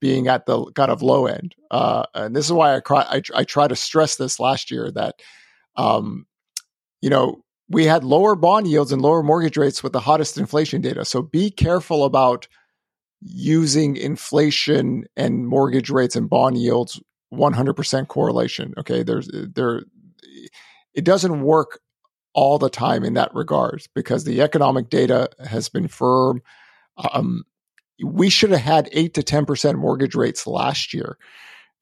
being 0.00 0.26
at 0.26 0.44
the 0.46 0.64
kind 0.72 0.90
of 0.90 1.02
low 1.02 1.26
end. 1.26 1.54
Uh, 1.70 2.02
and 2.14 2.34
this 2.34 2.46
is 2.46 2.52
why 2.52 2.74
I, 2.74 2.80
cry, 2.80 3.06
I, 3.08 3.22
I 3.34 3.44
try 3.44 3.68
to 3.68 3.76
stress 3.76 4.16
this 4.16 4.40
last 4.40 4.72
year 4.72 4.90
that, 4.90 5.22
um, 5.76 6.26
you 7.00 7.10
know, 7.10 7.44
we 7.68 7.86
had 7.86 8.04
lower 8.04 8.34
bond 8.34 8.66
yields 8.66 8.92
and 8.92 9.00
lower 9.00 9.22
mortgage 9.22 9.56
rates 9.56 9.82
with 9.82 9.92
the 9.92 10.00
hottest 10.00 10.38
inflation 10.38 10.80
data. 10.80 11.04
So 11.04 11.22
be 11.22 11.50
careful 11.50 12.04
about 12.04 12.46
using 13.20 13.96
inflation 13.96 15.04
and 15.16 15.46
mortgage 15.48 15.88
rates 15.88 16.14
and 16.14 16.28
bond 16.28 16.58
yields 16.58 17.00
100% 17.32 18.08
correlation. 18.08 18.74
Okay, 18.78 19.02
there's 19.02 19.30
there 19.32 19.82
it 20.94 21.04
doesn't 21.04 21.42
work 21.42 21.80
all 22.34 22.58
the 22.58 22.70
time 22.70 23.04
in 23.04 23.14
that 23.14 23.34
regard 23.34 23.82
because 23.94 24.24
the 24.24 24.42
economic 24.42 24.90
data 24.90 25.28
has 25.44 25.68
been 25.68 25.88
firm. 25.88 26.42
Um, 27.12 27.44
we 28.02 28.28
should 28.28 28.50
have 28.50 28.60
had 28.60 28.88
8 28.92 29.14
to 29.14 29.22
10% 29.22 29.76
mortgage 29.76 30.14
rates 30.14 30.46
last 30.46 30.92
year 30.92 31.16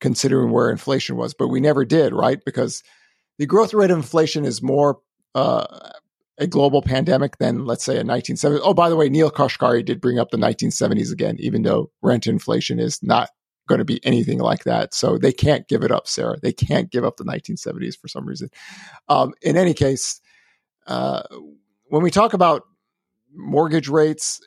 considering 0.01 0.51
where 0.51 0.71
inflation 0.71 1.17
was, 1.17 1.33
but 1.33 1.49
we 1.49 1.61
never 1.61 1.85
did, 1.85 2.13
right? 2.13 2.45
Because 2.45 2.83
the 3.39 3.47
growth 3.47 3.73
rate 3.73 3.91
of 3.91 3.97
inflation 3.97 4.45
is 4.45 4.61
more 4.61 4.99
uh, 5.35 5.93
a 6.39 6.47
global 6.47 6.83
pandemic 6.83 7.39
than 7.39 7.67
let's 7.67 7.85
say 7.85 7.99
a 7.99 8.05
1970s. 8.05 8.61
Oh, 8.63 8.75
by 8.75 8.89
the 8.89 8.97
way, 8.97 9.09
Neel 9.09 9.31
Kashkari 9.31 9.85
did 9.85 10.01
bring 10.01 10.19
up 10.19 10.31
the 10.31 10.39
1970s 10.39 11.13
again, 11.13 11.37
even 11.39 11.63
though 11.63 11.91
rent 12.03 12.27
inflation 12.27 12.79
is 12.79 13.03
not 13.03 13.31
going 13.69 13.79
to 13.79 13.85
be 13.85 14.05
anything 14.05 14.39
like 14.39 14.65
that. 14.65 14.93
So 14.95 15.19
they 15.19 15.33
can't 15.33 15.69
give 15.69 15.83
it 15.83 15.93
up, 15.93 16.09
Sarah. 16.09 16.39
They 16.41 16.53
can't 16.53 16.91
give 16.91 17.05
up 17.05 17.17
the 17.17 17.25
1970s 17.25 17.99
for 17.99 18.09
some 18.09 18.27
reason. 18.27 18.49
Um, 19.09 19.35
in 19.43 19.57
any 19.57 19.75
case, 19.75 20.21
uh, 20.87 21.23
when 21.85 22.03
we 22.03 22.11
talk 22.11 22.33
about 22.33 22.65
mortgage 23.35 23.89
rates, 23.89 24.41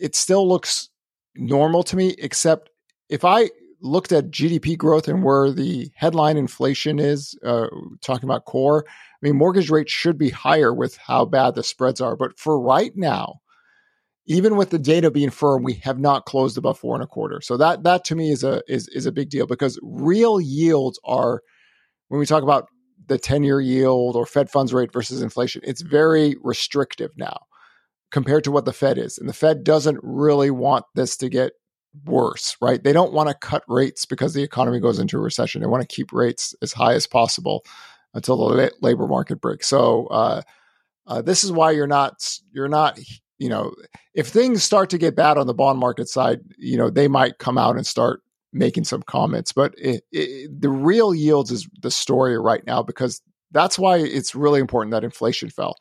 it 0.00 0.14
still 0.14 0.48
looks 0.48 0.88
normal 1.36 1.82
to 1.84 1.96
me, 1.96 2.14
except 2.18 2.70
if 3.08 3.24
I 3.24 3.50
looked 3.84 4.12
at 4.12 4.30
GDP 4.30 4.76
growth 4.76 5.06
and 5.06 5.22
where 5.22 5.52
the 5.52 5.90
headline 5.94 6.36
inflation 6.36 6.98
is, 6.98 7.38
uh, 7.44 7.68
talking 8.00 8.28
about 8.28 8.46
core, 8.46 8.84
I 8.88 8.92
mean, 9.20 9.36
mortgage 9.36 9.70
rates 9.70 9.92
should 9.92 10.18
be 10.18 10.30
higher 10.30 10.72
with 10.72 10.96
how 10.96 11.26
bad 11.26 11.54
the 11.54 11.62
spreads 11.62 12.00
are. 12.00 12.16
But 12.16 12.38
for 12.38 12.60
right 12.60 12.92
now, 12.96 13.40
even 14.26 14.56
with 14.56 14.70
the 14.70 14.78
data 14.78 15.10
being 15.10 15.30
firm, 15.30 15.62
we 15.62 15.74
have 15.74 15.98
not 15.98 16.24
closed 16.24 16.56
above 16.56 16.78
four 16.78 16.94
and 16.94 17.04
a 17.04 17.06
quarter. 17.06 17.40
So 17.42 17.58
that 17.58 17.82
that 17.82 18.04
to 18.06 18.14
me 18.14 18.30
is 18.30 18.42
a 18.42 18.62
is 18.66 18.88
is 18.88 19.04
a 19.04 19.12
big 19.12 19.28
deal 19.28 19.46
because 19.46 19.78
real 19.82 20.40
yields 20.40 20.98
are 21.04 21.42
when 22.08 22.18
we 22.18 22.26
talk 22.26 22.42
about 22.42 22.68
the 23.06 23.18
10 23.18 23.44
year 23.44 23.60
yield 23.60 24.16
or 24.16 24.24
Fed 24.24 24.48
funds 24.48 24.72
rate 24.72 24.92
versus 24.92 25.20
inflation, 25.20 25.60
it's 25.64 25.82
very 25.82 26.36
restrictive 26.42 27.10
now 27.16 27.38
compared 28.10 28.44
to 28.44 28.50
what 28.50 28.64
the 28.64 28.72
Fed 28.72 28.96
is. 28.96 29.18
And 29.18 29.28
the 29.28 29.34
Fed 29.34 29.62
doesn't 29.62 29.98
really 30.02 30.50
want 30.50 30.86
this 30.94 31.16
to 31.18 31.28
get 31.28 31.52
worse, 32.04 32.56
right? 32.60 32.82
They 32.82 32.92
don't 32.92 33.12
want 33.12 33.28
to 33.28 33.34
cut 33.34 33.62
rates 33.68 34.04
because 34.04 34.34
the 34.34 34.42
economy 34.42 34.80
goes 34.80 34.98
into 34.98 35.18
a 35.18 35.20
recession. 35.20 35.60
They 35.60 35.66
want 35.66 35.88
to 35.88 35.94
keep 35.94 36.12
rates 36.12 36.54
as 36.62 36.72
high 36.72 36.94
as 36.94 37.06
possible 37.06 37.64
until 38.14 38.36
the 38.36 38.72
labor 38.80 39.06
market 39.06 39.40
breaks. 39.40 39.66
So, 39.66 40.06
uh, 40.06 40.42
uh, 41.06 41.22
this 41.22 41.44
is 41.44 41.52
why 41.52 41.72
you're 41.72 41.86
not 41.86 42.38
you're 42.52 42.68
not 42.68 42.98
you 43.38 43.48
know, 43.48 43.74
if 44.14 44.28
things 44.28 44.62
start 44.62 44.90
to 44.90 44.98
get 44.98 45.16
bad 45.16 45.36
on 45.36 45.46
the 45.46 45.54
bond 45.54 45.78
market 45.78 46.08
side, 46.08 46.40
you 46.56 46.76
know, 46.76 46.88
they 46.88 47.08
might 47.08 47.38
come 47.38 47.58
out 47.58 47.76
and 47.76 47.86
start 47.86 48.22
making 48.52 48.84
some 48.84 49.02
comments. 49.02 49.52
But 49.52 49.74
it, 49.76 50.04
it, 50.12 50.60
the 50.60 50.70
real 50.70 51.14
yields 51.14 51.50
is 51.50 51.68
the 51.82 51.90
story 51.90 52.38
right 52.38 52.64
now 52.66 52.82
because 52.82 53.20
that's 53.50 53.78
why 53.78 53.98
it's 53.98 54.34
really 54.34 54.60
important 54.60 54.92
that 54.92 55.04
inflation 55.04 55.50
fell 55.50 55.76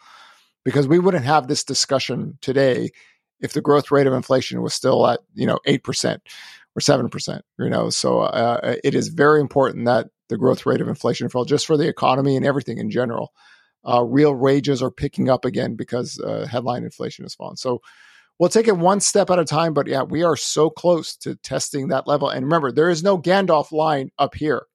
because 0.65 0.87
we 0.87 0.99
wouldn't 0.99 1.25
have 1.25 1.47
this 1.47 1.63
discussion 1.63 2.37
today 2.41 2.89
if 3.43 3.53
the 3.53 3.61
growth 3.61 3.91
rate 3.91 4.07
of 4.07 4.13
inflation 4.13 4.63
was 4.63 4.73
still 4.73 5.05
at 5.05 5.19
you 5.35 5.45
know 5.45 5.59
eight 5.65 5.83
percent 5.83 6.23
or 6.75 6.81
seven 6.81 7.09
percent. 7.09 7.45
You 7.59 7.69
know, 7.69 7.91
so 7.91 8.21
uh, 8.21 8.75
it 8.83 8.95
is 8.95 9.09
very 9.09 9.41
important 9.41 9.85
that 9.85 10.07
the 10.29 10.37
growth 10.37 10.65
rate 10.65 10.81
of 10.81 10.87
inflation 10.87 11.29
fell 11.29 11.45
just 11.45 11.67
for 11.67 11.77
the 11.77 11.87
economy 11.87 12.35
and 12.35 12.45
everything 12.45 12.79
in 12.79 12.89
general 12.89 13.31
uh, 13.87 14.03
real 14.03 14.33
wages 14.33 14.81
are 14.81 14.91
picking 14.91 15.29
up 15.29 15.45
again 15.45 15.75
because 15.75 16.19
uh, 16.19 16.47
headline 16.49 16.83
inflation 16.83 17.25
has 17.25 17.35
fallen. 17.35 17.57
So 17.57 17.81
we'll 18.39 18.49
take 18.49 18.67
it 18.67 18.77
one 18.77 18.99
step 18.99 19.29
at 19.29 19.39
a 19.39 19.45
time. 19.45 19.73
But 19.73 19.87
yeah, 19.87 20.03
we 20.03 20.23
are 20.23 20.35
so 20.35 20.69
close 20.69 21.15
to 21.17 21.35
testing 21.35 21.89
that 21.89 22.07
level. 22.07 22.29
And 22.29 22.45
remember, 22.45 22.71
there 22.71 22.89
is 22.89 23.03
no 23.03 23.17
Gandalf 23.17 23.71
line 23.71 24.11
up 24.17 24.35
here, 24.35 24.65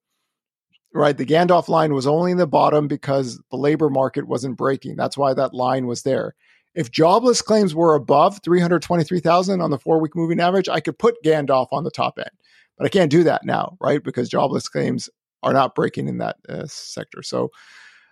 right? 0.92 1.16
The 1.16 1.26
Gandalf 1.26 1.68
line 1.68 1.94
was 1.94 2.06
only 2.06 2.32
in 2.32 2.38
the 2.38 2.46
bottom 2.46 2.86
because 2.86 3.40
the 3.50 3.56
labor 3.56 3.88
market 3.88 4.26
wasn't 4.26 4.58
breaking. 4.58 4.96
That's 4.96 5.16
why 5.16 5.34
that 5.34 5.54
line 5.54 5.86
was 5.86 6.02
there. 6.02 6.34
If 6.78 6.92
jobless 6.92 7.42
claims 7.42 7.74
were 7.74 7.96
above 7.96 8.38
323,000 8.44 9.60
on 9.60 9.72
the 9.72 9.80
four 9.80 10.00
week 10.00 10.14
moving 10.14 10.38
average, 10.38 10.68
I 10.68 10.78
could 10.78 10.96
put 10.96 11.20
Gandalf 11.24 11.66
on 11.72 11.82
the 11.82 11.90
top 11.90 12.20
end. 12.20 12.30
But 12.76 12.86
I 12.86 12.88
can't 12.88 13.10
do 13.10 13.24
that 13.24 13.44
now, 13.44 13.76
right? 13.80 14.00
Because 14.00 14.28
jobless 14.28 14.68
claims 14.68 15.10
are 15.42 15.52
not 15.52 15.74
breaking 15.74 16.06
in 16.06 16.18
that 16.18 16.36
uh, 16.48 16.66
sector. 16.68 17.24
So 17.24 17.50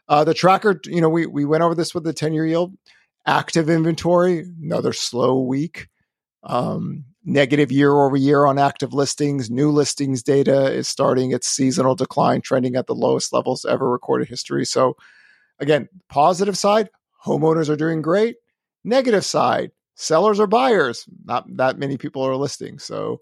uh, 0.09 0.25
the 0.25 0.35
tracker, 0.35 0.81
you 0.85 1.01
know, 1.01 1.09
we 1.09 1.27
we 1.27 1.45
went 1.45 1.63
over 1.63 1.77
this 1.77 1.95
with 1.95 2.03
the 2.03 2.13
10 2.13 2.33
year 2.33 2.45
yield. 2.45 2.77
Active 3.25 3.71
inventory, 3.71 4.45
another 4.61 4.93
slow 4.93 5.41
week. 5.43 5.87
Um, 6.43 7.05
negative 7.25 7.71
year 7.71 7.93
over 7.93 8.17
year 8.17 8.47
on 8.47 8.59
active 8.59 8.93
listings. 8.93 9.49
New 9.49 9.71
listings 9.71 10.25
data 10.25 10.73
is 10.73 10.89
starting 10.89 11.31
its 11.31 11.47
seasonal 11.47 11.95
decline, 11.95 12.41
trending 12.41 12.75
at 12.75 12.89
the 12.89 12.97
lowest 12.97 13.33
levels 13.33 13.65
ever 13.65 13.89
recorded 13.89 14.27
history. 14.27 14.65
So, 14.65 14.97
again, 15.61 15.89
positive 16.09 16.59
side, 16.59 16.91
homeowners 17.25 17.69
are 17.69 17.77
doing 17.77 18.03
great. 18.03 18.35
Negative 18.87 19.25
side, 19.25 19.73
sellers 19.97 20.39
or 20.39 20.47
buyers, 20.47 21.07
not 21.25 21.45
that 21.57 21.77
many 21.77 21.99
people 21.99 22.23
are 22.23 22.37
listing. 22.37 22.79
So, 22.79 23.21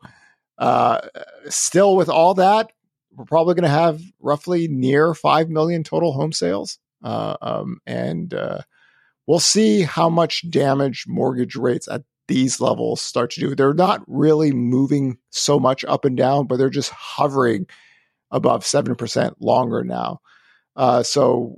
uh, 0.58 1.00
still 1.48 1.96
with 1.96 2.10
all 2.10 2.34
that, 2.34 2.70
we're 3.16 3.24
probably 3.24 3.54
going 3.54 3.64
to 3.64 3.68
have 3.70 4.00
roughly 4.20 4.68
near 4.68 5.14
5 5.14 5.48
million 5.48 5.82
total 5.82 6.12
home 6.12 6.32
sales. 6.32 6.78
Uh, 7.02 7.36
um, 7.40 7.78
and 7.86 8.34
uh, 8.34 8.58
we'll 9.26 9.40
see 9.40 9.82
how 9.82 10.08
much 10.10 10.48
damage 10.50 11.06
mortgage 11.08 11.56
rates 11.56 11.88
at 11.88 12.02
these 12.28 12.60
levels 12.60 13.00
start 13.00 13.30
to 13.30 13.40
do. 13.40 13.54
They're 13.54 13.74
not 13.74 14.02
really 14.06 14.52
moving 14.52 15.18
so 15.30 15.58
much 15.58 15.84
up 15.84 16.04
and 16.04 16.16
down, 16.16 16.46
but 16.46 16.56
they're 16.56 16.70
just 16.70 16.90
hovering 16.90 17.66
above 18.30 18.64
7% 18.64 19.34
longer 19.40 19.82
now. 19.82 20.20
Uh, 20.76 21.02
so, 21.02 21.54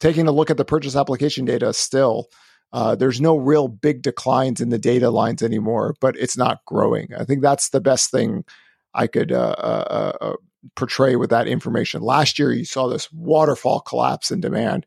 taking 0.00 0.26
a 0.26 0.32
look 0.32 0.50
at 0.50 0.56
the 0.56 0.64
purchase 0.64 0.96
application 0.96 1.44
data 1.44 1.72
still, 1.72 2.28
uh, 2.76 2.94
there's 2.94 3.22
no 3.22 3.38
real 3.38 3.68
big 3.68 4.02
declines 4.02 4.60
in 4.60 4.68
the 4.68 4.78
data 4.78 5.08
lines 5.08 5.42
anymore, 5.42 5.94
but 5.98 6.14
it's 6.18 6.36
not 6.36 6.62
growing. 6.66 7.08
I 7.18 7.24
think 7.24 7.40
that's 7.40 7.70
the 7.70 7.80
best 7.80 8.10
thing 8.10 8.44
I 8.92 9.06
could 9.06 9.32
uh, 9.32 9.56
uh, 9.58 10.12
uh 10.20 10.36
portray 10.74 11.16
with 11.16 11.30
that 11.30 11.48
information. 11.48 12.02
Last 12.02 12.38
year, 12.38 12.52
you 12.52 12.66
saw 12.66 12.86
this 12.86 13.10
waterfall 13.10 13.80
collapse 13.80 14.30
in 14.30 14.42
demand, 14.42 14.84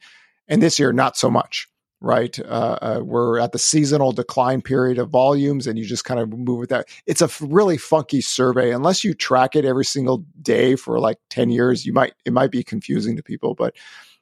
and 0.48 0.62
this 0.62 0.78
year, 0.78 0.94
not 0.94 1.18
so 1.18 1.32
much. 1.32 1.68
Right, 2.00 2.40
uh, 2.40 2.78
uh, 2.82 3.02
we're 3.04 3.40
at 3.40 3.54
the 3.54 3.60
seasonal 3.60 4.12
decline 4.12 4.62
period 4.62 5.00
of 5.00 5.10
volumes, 5.10 5.66
and 5.66 5.78
you 5.78 5.84
just 5.84 6.06
kind 6.06 6.20
of 6.20 6.30
move 6.30 6.60
with 6.60 6.70
that. 6.70 6.88
It's 7.08 7.24
a 7.24 7.30
really 7.42 7.78
funky 7.78 8.22
survey. 8.22 8.72
Unless 8.72 9.04
you 9.04 9.16
track 9.16 9.56
it 9.56 9.66
every 9.66 9.84
single 9.84 10.24
day 10.44 10.76
for 10.76 11.00
like 11.00 11.18
ten 11.32 11.50
years, 11.50 11.88
you 11.88 11.92
might 11.92 12.14
it 12.24 12.34
might 12.34 12.52
be 12.52 12.64
confusing 12.64 13.16
to 13.16 13.24
people. 13.24 13.56
But 13.56 13.76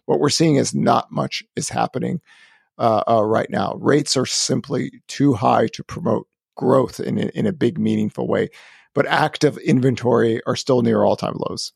what 0.06 0.22
we're 0.22 0.30
seeing 0.30 0.56
is 0.56 0.74
not 0.74 1.12
much 1.12 1.44
is 1.58 1.68
happening 1.68 2.22
uh, 2.78 3.04
uh 3.08 3.24
right 3.24 3.50
now. 3.50 3.74
Rates 3.80 4.18
are 4.18 4.26
simply 4.26 4.92
too 5.08 5.34
high 5.34 5.68
to 5.68 5.84
promote 5.84 6.28
growth 6.56 7.00
in 7.00 7.18
in 7.18 7.46
a 7.46 7.54
big 7.54 7.78
meaningful 7.78 8.28
way 8.28 8.50
but 8.98 9.06
active 9.06 9.60
inventory 9.60 10.42
are 10.48 10.56
still 10.56 10.82
near 10.82 11.04
all 11.04 11.16
time 11.16 11.36
lows. 11.48 11.72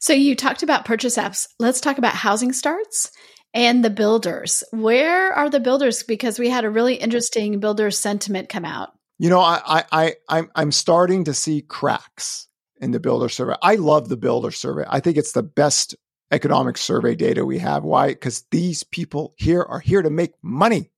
So 0.00 0.12
you 0.12 0.34
talked 0.34 0.64
about 0.64 0.84
purchase 0.84 1.16
apps. 1.16 1.46
Let's 1.60 1.80
talk 1.80 1.98
about 1.98 2.14
housing 2.14 2.52
starts 2.52 3.12
and 3.54 3.84
the 3.84 3.90
builders. 3.90 4.64
Where 4.72 5.32
are 5.32 5.48
the 5.50 5.60
builders? 5.60 6.02
Because 6.02 6.36
we 6.36 6.50
had 6.50 6.64
a 6.64 6.70
really 6.70 6.96
interesting 6.96 7.60
builder 7.60 7.92
sentiment 7.92 8.48
come 8.48 8.64
out. 8.64 8.90
You 9.20 9.30
know, 9.30 9.38
I, 9.38 9.84
I, 9.92 10.14
I'm, 10.28 10.50
I'm 10.56 10.72
starting 10.72 11.22
to 11.26 11.34
see 11.34 11.62
cracks 11.62 12.48
in 12.80 12.90
the 12.90 12.98
builder 12.98 13.28
survey. 13.28 13.54
I 13.62 13.76
love 13.76 14.08
the 14.08 14.16
builder 14.16 14.50
survey. 14.50 14.84
I 14.88 14.98
think 14.98 15.16
it's 15.16 15.32
the 15.32 15.44
best 15.44 15.94
economic 16.30 16.76
survey 16.76 17.14
data 17.14 17.44
we 17.44 17.58
have. 17.58 17.84
Why? 17.84 18.08
Because 18.08 18.44
these 18.50 18.82
people 18.82 19.34
here 19.36 19.62
are 19.62 19.80
here 19.80 20.02
to 20.02 20.10
make 20.10 20.32
money. 20.42 20.90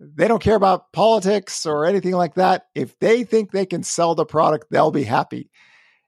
They 0.00 0.28
don't 0.28 0.42
care 0.42 0.56
about 0.56 0.92
politics 0.92 1.64
or 1.64 1.86
anything 1.86 2.12
like 2.12 2.34
that. 2.34 2.66
If 2.74 2.98
they 2.98 3.24
think 3.24 3.50
they 3.50 3.66
can 3.66 3.82
sell 3.82 4.14
the 4.14 4.26
product, 4.26 4.66
they'll 4.70 4.90
be 4.90 5.04
happy. 5.04 5.50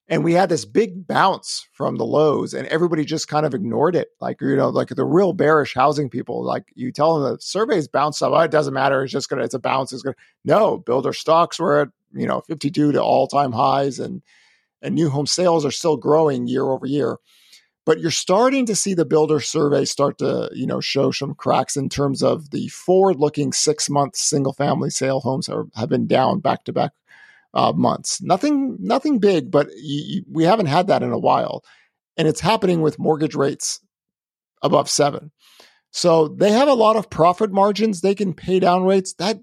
And 0.09 0.22
we 0.22 0.35
had 0.35 0.49
this 0.49 0.64
big 0.64 1.07
bounce 1.07 1.66
from 1.72 1.96
the 1.96 2.05
lows, 2.05 2.55
and 2.55 2.68
everybody 2.68 3.05
just 3.05 3.27
kind 3.27 3.44
of 3.44 3.55
ignored 3.55 3.96
it. 3.96 4.09
Like, 4.20 4.40
you 4.40 4.55
know, 4.55 4.68
like 4.68 4.88
the 4.88 5.05
real 5.05 5.33
bearish 5.33 5.75
housing 5.75 6.09
people, 6.09 6.44
like 6.44 6.64
you 6.75 6.92
tell 6.92 7.18
them 7.18 7.33
the 7.33 7.40
surveys 7.40 7.88
bounce 7.88 8.22
up. 8.22 8.33
Oh, 8.33 8.38
it 8.38 8.53
doesn't 8.53 8.75
matter. 8.75 9.03
It's 9.03 9.12
just 9.12 9.29
going 9.29 9.38
to, 9.38 9.44
it's 9.44 9.55
a 9.55 9.59
bounce. 9.59 9.92
It's 9.92 10.03
going 10.03 10.14
to, 10.14 10.20
no, 10.44 10.79
builder 10.79 11.12
stocks 11.12 11.59
were 11.59 11.81
at, 11.81 11.88
you 12.12 12.27
know, 12.27 12.40
52 12.42 12.92
to 12.92 13.03
all 13.03 13.27
time 13.27 13.51
highs, 13.51 13.99
and, 13.99 14.22
and 14.81 14.94
new 14.94 15.11
home 15.11 15.27
sales 15.27 15.64
are 15.64 15.72
still 15.72 15.96
growing 15.96 16.46
year 16.46 16.66
over 16.66 16.87
year 16.87 17.18
but 17.87 18.01
you're 18.01 18.11
starting 18.11 18.66
to 18.66 18.77
see 18.77 18.92
the 18.92 19.07
builder 19.07 19.40
survey 19.40 19.87
start 19.87 20.18
to 20.18 20.51
you 20.53 20.66
know 20.66 20.81
show 20.81 21.11
some 21.11 21.35
cracks 21.35 21.77
in 21.77 21.88
terms 21.88 22.22
of 22.22 22.51
the 22.51 22.68
forward 22.68 23.16
looking 23.16 23.53
six 23.53 23.88
month 23.88 24.16
single 24.16 24.53
family 24.53 24.90
sale 24.90 25.20
homes 25.20 25.49
are, 25.49 25.64
have 25.75 25.88
been 25.88 26.07
down 26.07 26.40
back 26.40 26.64
to 26.64 26.72
back 26.72 26.92
months. 27.75 28.20
Nothing 28.22 28.77
nothing 28.79 29.18
big 29.18 29.51
but 29.51 29.68
we 30.31 30.44
haven't 30.44 30.66
had 30.66 30.88
that 30.88 31.03
in 31.03 31.12
a 31.12 31.18
while. 31.18 31.64
And 32.16 32.27
it's 32.29 32.40
happening 32.40 32.83
with 32.83 32.99
mortgage 32.99 33.35
rates 33.35 33.81
above 34.62 34.88
seven. 34.88 35.33
So 35.90 36.29
they 36.29 36.51
have 36.53 36.68
a 36.68 36.75
lot 36.75 36.96
of 36.96 37.11
profit 37.11 37.53
margins. 37.53 38.01
They 38.01 38.14
can 38.14 38.35
pay 38.35 38.59
down 38.59 38.85
rates. 38.85 39.14
That 39.14 39.38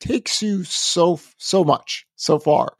takes 0.00 0.42
you 0.42 0.64
so 0.64 1.20
so 1.36 1.64
much 1.64 2.06
so 2.16 2.38
far. 2.38 2.76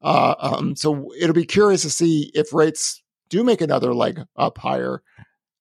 Uh, 0.00 0.34
um, 0.38 0.76
so 0.76 1.12
it'll 1.18 1.34
be 1.34 1.44
curious 1.44 1.82
to 1.82 1.90
see 1.90 2.30
if 2.34 2.52
rates 2.52 3.01
do 3.32 3.42
make 3.42 3.62
another 3.62 3.94
leg 3.94 4.22
up 4.36 4.58
higher, 4.58 5.02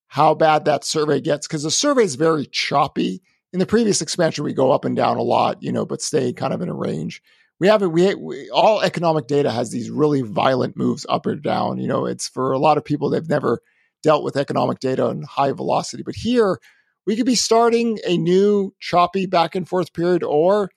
how 0.07 0.35
bad 0.35 0.65
that 0.65 0.83
survey 0.83 1.21
gets. 1.21 1.47
Because 1.47 1.63
the 1.63 1.71
survey 1.71 2.03
is 2.03 2.15
very 2.15 2.45
choppy. 2.45 3.21
In 3.53 3.59
the 3.59 3.65
previous 3.65 4.01
expansion, 4.01 4.43
we 4.43 4.53
go 4.53 4.71
up 4.71 4.83
and 4.83 4.95
down 4.95 5.17
a 5.17 5.23
lot, 5.23 5.63
you 5.63 5.71
know, 5.71 5.85
but 5.85 6.01
stay 6.01 6.33
kind 6.33 6.53
of 6.53 6.61
in 6.61 6.69
a 6.69 6.75
range. 6.75 7.23
We 7.59 7.67
have. 7.67 7.81
We, 7.81 8.13
we 8.15 8.49
all 8.49 8.81
economic 8.81 9.27
data 9.27 9.51
has 9.51 9.71
these 9.71 9.89
really 9.89 10.21
violent 10.21 10.75
moves 10.75 11.05
up 11.07 11.25
or 11.25 11.35
down. 11.35 11.77
You 11.77 11.87
know, 11.87 12.05
it's 12.05 12.27
for 12.27 12.51
a 12.51 12.59
lot 12.59 12.77
of 12.77 12.83
people 12.83 13.09
they've 13.09 13.29
never 13.29 13.61
dealt 14.03 14.23
with 14.23 14.35
economic 14.35 14.79
data 14.79 15.07
and 15.07 15.23
high 15.25 15.53
velocity. 15.53 16.03
But 16.03 16.15
here, 16.15 16.59
we 17.05 17.15
could 17.15 17.25
be 17.25 17.35
starting 17.35 17.99
a 18.05 18.17
new 18.17 18.73
choppy 18.79 19.27
back 19.27 19.55
and 19.55 19.67
forth 19.67 19.93
period, 19.93 20.23
or 20.23 20.71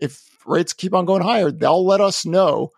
if 0.00 0.22
rates 0.46 0.72
keep 0.72 0.94
on 0.94 1.04
going 1.04 1.22
higher, 1.22 1.50
they'll 1.50 1.84
let 1.84 2.00
us 2.00 2.24
know 2.24 2.70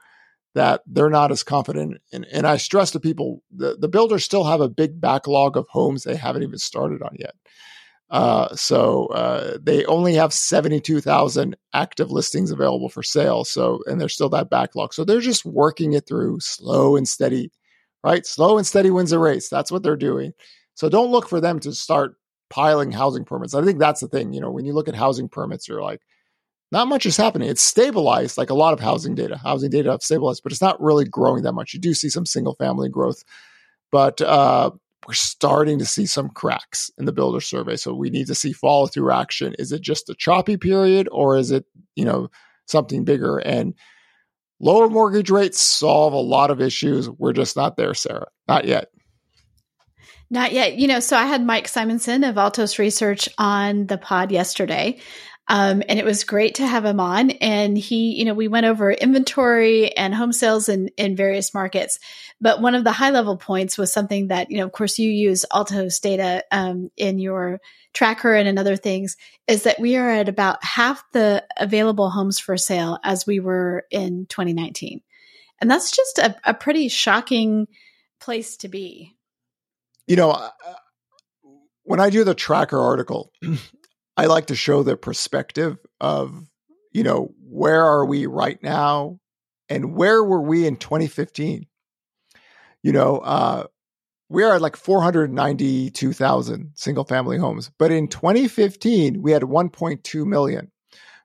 that 0.55 0.83
they're 0.87 1.11
not 1.11 1.31
as 1.31 1.43
confident. 1.43 2.01
And, 2.13 2.27
and 2.33 2.47
I 2.47 2.57
stress 2.57 2.91
to 2.93 3.01
people 3.01 3.43
the, 3.51 3.77
the 3.77 3.89
builders 3.89 4.25
still 4.25 4.45
have 4.45 4.61
a 4.61 4.69
big 4.69 5.01
backlog 5.01 5.57
of 5.57 5.69
homes 5.69 6.03
they 6.03 6.17
haven't 6.17 6.43
even 6.43 6.59
started 6.59 7.03
on 7.03 7.17
yet. 7.19 7.35
Uh, 8.11 8.53
so 8.57 9.07
uh, 9.07 9.57
they 9.63 9.85
only 9.85 10.15
have 10.15 10.33
72,000 10.33 11.57
active 11.73 12.11
listings 12.11 12.51
available 12.51 12.89
for 12.89 13.05
sale. 13.05 13.45
So, 13.45 13.81
and 13.87 14.01
there's 14.01 14.15
still 14.15 14.29
that 14.31 14.51
backlog. 14.51 14.93
So 14.93 15.05
they're 15.05 15.21
just 15.21 15.45
working 15.45 15.93
it 15.93 16.09
through 16.09 16.41
slow 16.41 16.97
and 16.97 17.07
steady, 17.07 17.53
right? 18.03 18.27
Slow 18.27 18.59
and 18.59 18.67
steady 18.67 18.91
wins 18.91 19.13
a 19.13 19.19
race. 19.21 19.49
That's 19.49 19.71
what 19.71 19.85
they're 19.85 19.97
doing. 19.97 20.33
So 20.75 20.89
don't 20.89 21.13
look 21.13 21.29
for 21.29 21.41
them 21.41 21.61
to 21.61 21.73
start 21.73 22.17
piling 22.49 22.91
housing 22.91 23.25
permits. 23.25 23.55
I 23.55 23.63
think 23.63 23.79
that's 23.79 24.01
the 24.01 24.09
thing. 24.09 24.33
You 24.33 24.41
know, 24.41 24.51
when 24.51 24.65
you 24.65 24.73
look 24.73 24.89
at 24.89 24.97
housing 24.97 25.29
permits, 25.29 25.69
you're 25.69 25.83
like, 25.83 26.01
not 26.73 26.89
much 26.89 27.07
is 27.07 27.17
happening. 27.17 27.49
It's 27.49 27.63
stabilized, 27.63 28.39
like 28.39 28.51
a 28.51 28.55
lot 28.55 28.73
of 28.73 28.81
housing 28.81 29.15
data. 29.15 29.37
Housing 29.37 29.71
data 29.71 29.91
have 29.91 30.03
stabilized, 30.03 30.43
but 30.43 30.53
it's 30.53 30.61
not 30.61 30.81
really 30.81 31.05
growing 31.05 31.43
that 31.43 31.53
much. 31.53 31.75
You 31.75 31.81
do 31.81 31.95
see 31.95 32.09
some 32.09 32.27
single 32.27 32.55
family 32.55 32.89
growth, 32.89 33.25
but 33.91 34.21
uh, 34.21 34.71
we're 35.07 35.15
starting 35.15 35.79
to 35.81 35.85
see 35.85 36.07
some 36.07 36.29
cracks 36.29 36.91
in 36.99 37.07
the 37.07 37.13
builder 37.13 37.41
survey. 37.41 37.77
So 37.77 37.95
we 37.95 38.11
need 38.11 38.29
to 38.29 38.35
see 38.35 38.53
follow 38.53 38.87
through 38.87 39.11
action. 39.11 39.55
Is 39.59 39.73
it 39.73 39.81
just 39.81 40.11
a 40.11 40.15
choppy 40.15 40.57
period, 40.57 41.09
or 41.11 41.37
is 41.37 41.51
it 41.51 41.65
you 41.97 42.05
know 42.05 42.31
something 42.67 43.05
bigger? 43.05 43.39
And 43.39 43.75
lower 44.61 44.89
mortgage 44.89 45.31
rates 45.31 45.61
solve 45.61 46.13
a 46.13 46.19
lot 46.19 46.51
of 46.51 46.61
issues. 46.61 47.11
We're 47.11 47.33
just 47.33 47.57
not 47.57 47.77
there, 47.77 47.95
Sarah. 47.95 48.29
Not 48.47 48.67
yet. 48.67 48.89
Not 50.33 50.53
yet. 50.53 50.77
You 50.77 50.87
know, 50.87 51.01
so 51.01 51.17
I 51.17 51.27
had 51.27 51.45
Mike 51.45 51.67
Simonsen 51.67 52.29
of 52.29 52.39
Altos 52.39 52.79
Research 52.79 53.29
on 53.37 53.89
the 53.89 53.99
pod 53.99 54.31
yesterday. 54.31 55.01
Um, 55.51 55.83
and 55.89 55.99
it 55.99 56.05
was 56.05 56.23
great 56.23 56.55
to 56.55 56.67
have 56.67 56.85
him 56.85 57.01
on. 57.01 57.33
And 57.33 57.77
he, 57.77 58.13
you 58.13 58.25
know, 58.25 58.35
we 58.35 58.47
went 58.47 58.67
over 58.67 58.93
inventory 58.93 59.91
and 59.97 60.15
home 60.15 60.33
sales 60.33 60.69
in, 60.69 60.91
in 60.97 61.17
various 61.17 61.53
markets. 61.53 61.99
But 62.41 62.61
one 62.61 62.77
of 62.77 62.85
the 62.85 62.93
high 62.93 63.11
level 63.11 63.37
points 63.37 63.77
was 63.77 63.93
something 63.93 64.29
that, 64.29 64.53
you 64.53 64.59
know, 64.59 64.65
of 64.65 64.71
course, 64.71 65.01
you 65.01 65.11
use 65.11 65.45
Altos 65.51 65.99
data 65.99 66.45
um, 66.53 66.93
in 66.97 67.19
your 67.19 67.61
tracker 67.93 68.33
and 68.33 68.47
in 68.47 68.59
other 68.59 68.77
things, 68.77 69.17
is 69.49 69.65
that 69.65 69.81
we 69.81 69.97
are 69.97 70.09
at 70.09 70.29
about 70.29 70.63
half 70.63 71.03
the 71.11 71.45
available 71.57 72.11
homes 72.11 72.39
for 72.39 72.57
sale 72.57 73.01
as 73.03 73.27
we 73.27 73.41
were 73.41 73.87
in 73.91 74.27
2019. 74.27 75.01
And 75.61 75.69
that's 75.69 75.91
just 75.91 76.19
a, 76.19 76.37
a 76.45 76.55
pretty 76.55 76.87
shocking 76.89 77.67
place 78.21 78.57
to 78.59 78.69
be. 78.69 79.17
You 80.07 80.15
know, 80.15 80.31
uh, 80.31 80.51
when 81.83 81.99
I 81.99 82.09
do 82.09 82.23
the 82.23 82.37
tracker 82.37 82.79
article, 82.79 83.33
I 84.21 84.27
like 84.27 84.49
to 84.49 84.55
show 84.55 84.83
the 84.83 84.99
perspective 84.99 85.79
of, 85.99 86.47
you 86.93 87.03
know, 87.03 87.33
where 87.43 87.83
are 87.83 88.05
we 88.05 88.27
right 88.27 88.63
now 88.63 89.19
and 89.71 89.97
where 89.97 90.23
were 90.23 90.43
we 90.43 90.67
in 90.67 90.77
2015? 90.77 91.67
You 92.83 92.93
know, 92.93 93.17
uh, 93.17 93.65
we 94.29 94.43
are 94.43 94.57
at 94.57 94.61
like 94.61 94.77
492,000 94.77 96.73
single 96.75 97.05
family 97.05 97.39
homes, 97.39 97.71
but 97.79 97.91
in 97.91 98.09
2015, 98.09 99.23
we 99.23 99.33
had 99.33 99.41
1.2 99.41 100.27
million. 100.27 100.71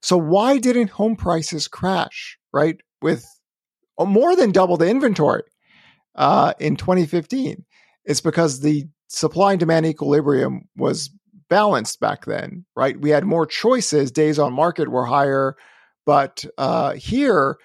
So 0.02 0.16
why 0.16 0.58
didn't 0.58 0.92
home 0.92 1.18
prices 1.18 1.68
crash, 1.68 2.38
right? 2.54 2.78
With 3.02 3.26
more 4.00 4.38
than 4.38 4.54
double 4.54 4.78
the 4.78 4.88
inventory 4.88 5.44
uh, 6.16 6.54
in 6.62 6.78
2015. 6.78 7.66
It's 8.06 8.22
because 8.22 8.62
the 8.62 8.86
supply 9.10 9.52
and 9.52 9.60
demand 9.60 9.86
equilibrium 9.86 10.70
was 10.78 11.10
balanced 11.50 12.00
back 12.00 12.26
then, 12.26 12.66
right? 12.76 13.00
We 13.00 13.10
had 13.10 13.26
more 13.26 13.46
choices, 13.46 14.12
days 14.12 14.40
on 14.40 14.54
market 14.54 14.90
were 14.90 15.06
higher, 15.06 15.56
but 16.06 16.46
uh, 16.58 16.94
here 16.94 17.58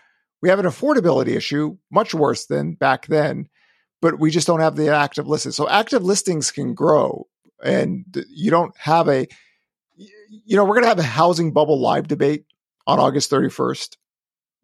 we 0.42 0.48
have 0.48 0.58
an 0.58 0.66
affordability 0.66 1.36
issue, 1.36 1.76
much 1.90 2.14
worse 2.14 2.46
than 2.46 2.74
back 2.74 3.06
then, 3.06 3.48
but 4.00 4.18
we 4.18 4.30
just 4.30 4.46
don't 4.46 4.60
have 4.60 4.76
the 4.76 4.88
active 4.88 5.26
listings. 5.26 5.56
So 5.56 5.68
active 5.68 6.02
listings 6.02 6.50
can 6.50 6.74
grow, 6.74 7.26
and 7.62 8.04
you 8.28 8.50
don't 8.50 8.76
have 8.78 9.08
a, 9.08 9.26
you 9.96 10.56
know, 10.56 10.64
we're 10.64 10.74
going 10.74 10.84
to 10.84 10.88
have 10.88 10.98
a 10.98 11.02
housing 11.02 11.52
bubble 11.52 11.80
live 11.80 12.08
debate 12.08 12.44
on 12.86 12.98
August 12.98 13.30
31st 13.30 13.96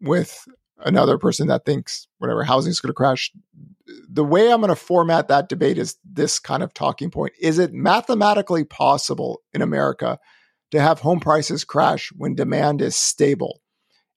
with 0.01 0.47
another 0.79 1.17
person 1.17 1.47
that 1.47 1.65
thinks 1.65 2.07
whatever 2.19 2.43
housing 2.43 2.71
is 2.71 2.79
going 2.79 2.89
to 2.89 2.93
crash 2.93 3.31
the 4.09 4.23
way 4.23 4.51
I'm 4.51 4.61
going 4.61 4.69
to 4.69 4.75
format 4.75 5.27
that 5.27 5.49
debate 5.49 5.77
is 5.77 5.97
this 6.03 6.39
kind 6.39 6.63
of 6.63 6.73
talking 6.73 7.11
point. 7.11 7.33
Is 7.39 7.59
it 7.59 7.73
mathematically 7.73 8.63
possible 8.63 9.41
in 9.53 9.61
America 9.61 10.19
to 10.71 10.81
have 10.81 10.99
home 10.99 11.19
prices 11.19 11.63
crash 11.63 12.11
when 12.15 12.35
demand 12.35 12.81
is 12.81 12.95
stable 12.95 13.61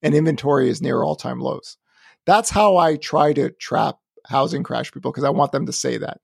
and 0.03 0.14
inventory 0.14 0.68
is 0.68 0.83
near 0.83 1.03
all 1.03 1.16
time 1.16 1.40
lows? 1.40 1.77
That's 2.27 2.51
how 2.51 2.77
I 2.77 2.96
try 2.96 3.33
to 3.35 3.51
trap 3.51 3.96
housing 4.27 4.62
crash 4.62 4.92
people 4.92 5.11
because 5.11 5.25
I 5.25 5.31
want 5.31 5.53
them 5.53 5.66
to 5.66 5.73
say 5.73 5.96
that. 5.99 6.20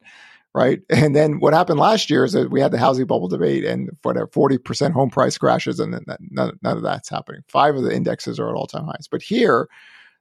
Right. 0.54 0.80
And 0.90 1.14
then 1.14 1.38
what 1.40 1.52
happened 1.52 1.78
last 1.78 2.08
year 2.08 2.24
is 2.24 2.32
that 2.32 2.50
we 2.50 2.60
had 2.60 2.72
the 2.72 2.78
housing 2.78 3.06
bubble 3.06 3.28
debate 3.28 3.64
and 3.64 3.90
whatever 4.02 4.26
40% 4.26 4.92
home 4.92 5.10
price 5.10 5.36
crashes 5.36 5.78
and 5.78 6.00
none, 6.30 6.58
none 6.62 6.76
of 6.76 6.82
that's 6.82 7.10
happening. 7.10 7.42
Five 7.48 7.76
of 7.76 7.82
the 7.82 7.94
indexes 7.94 8.40
are 8.40 8.48
at 8.48 8.54
all 8.54 8.66
time 8.66 8.86
highs. 8.86 9.06
But 9.10 9.22
here, 9.22 9.68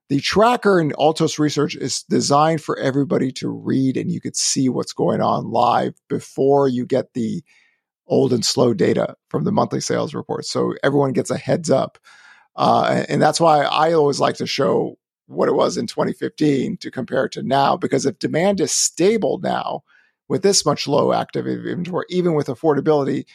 the 0.09 0.19
tracker 0.19 0.79
in 0.79 0.93
Altos 0.99 1.39
Research 1.39 1.75
is 1.75 2.03
designed 2.03 2.61
for 2.61 2.77
everybody 2.77 3.31
to 3.33 3.49
read 3.49 3.97
and 3.97 4.11
you 4.11 4.21
could 4.21 4.35
see 4.35 4.69
what's 4.69 4.93
going 4.93 5.21
on 5.21 5.51
live 5.51 5.95
before 6.09 6.67
you 6.67 6.85
get 6.85 7.13
the 7.13 7.43
old 8.07 8.31
and 8.31 8.45
slow 8.45 8.73
data 8.73 9.15
from 9.29 9.43
the 9.43 9.51
monthly 9.51 9.81
sales 9.81 10.13
report. 10.13 10.45
So 10.45 10.75
everyone 10.83 11.13
gets 11.13 11.31
a 11.31 11.37
heads 11.37 11.71
up. 11.71 11.97
Uh, 12.55 13.03
and 13.09 13.21
that's 13.21 13.39
why 13.39 13.63
I 13.63 13.93
always 13.93 14.19
like 14.19 14.35
to 14.35 14.45
show 14.45 14.97
what 15.25 15.49
it 15.49 15.55
was 15.55 15.75
in 15.75 15.87
2015 15.87 16.77
to 16.77 16.91
compare 16.91 17.25
it 17.25 17.31
to 17.33 17.41
now, 17.41 17.75
because 17.75 18.05
if 18.05 18.19
demand 18.19 18.61
is 18.61 18.71
stable 18.71 19.39
now 19.39 19.81
with 20.27 20.43
this 20.43 20.65
much 20.65 20.87
low 20.87 21.13
active 21.13 21.47
inventory, 21.47 22.05
even 22.09 22.35
with 22.35 22.47
affordability, 22.47 23.25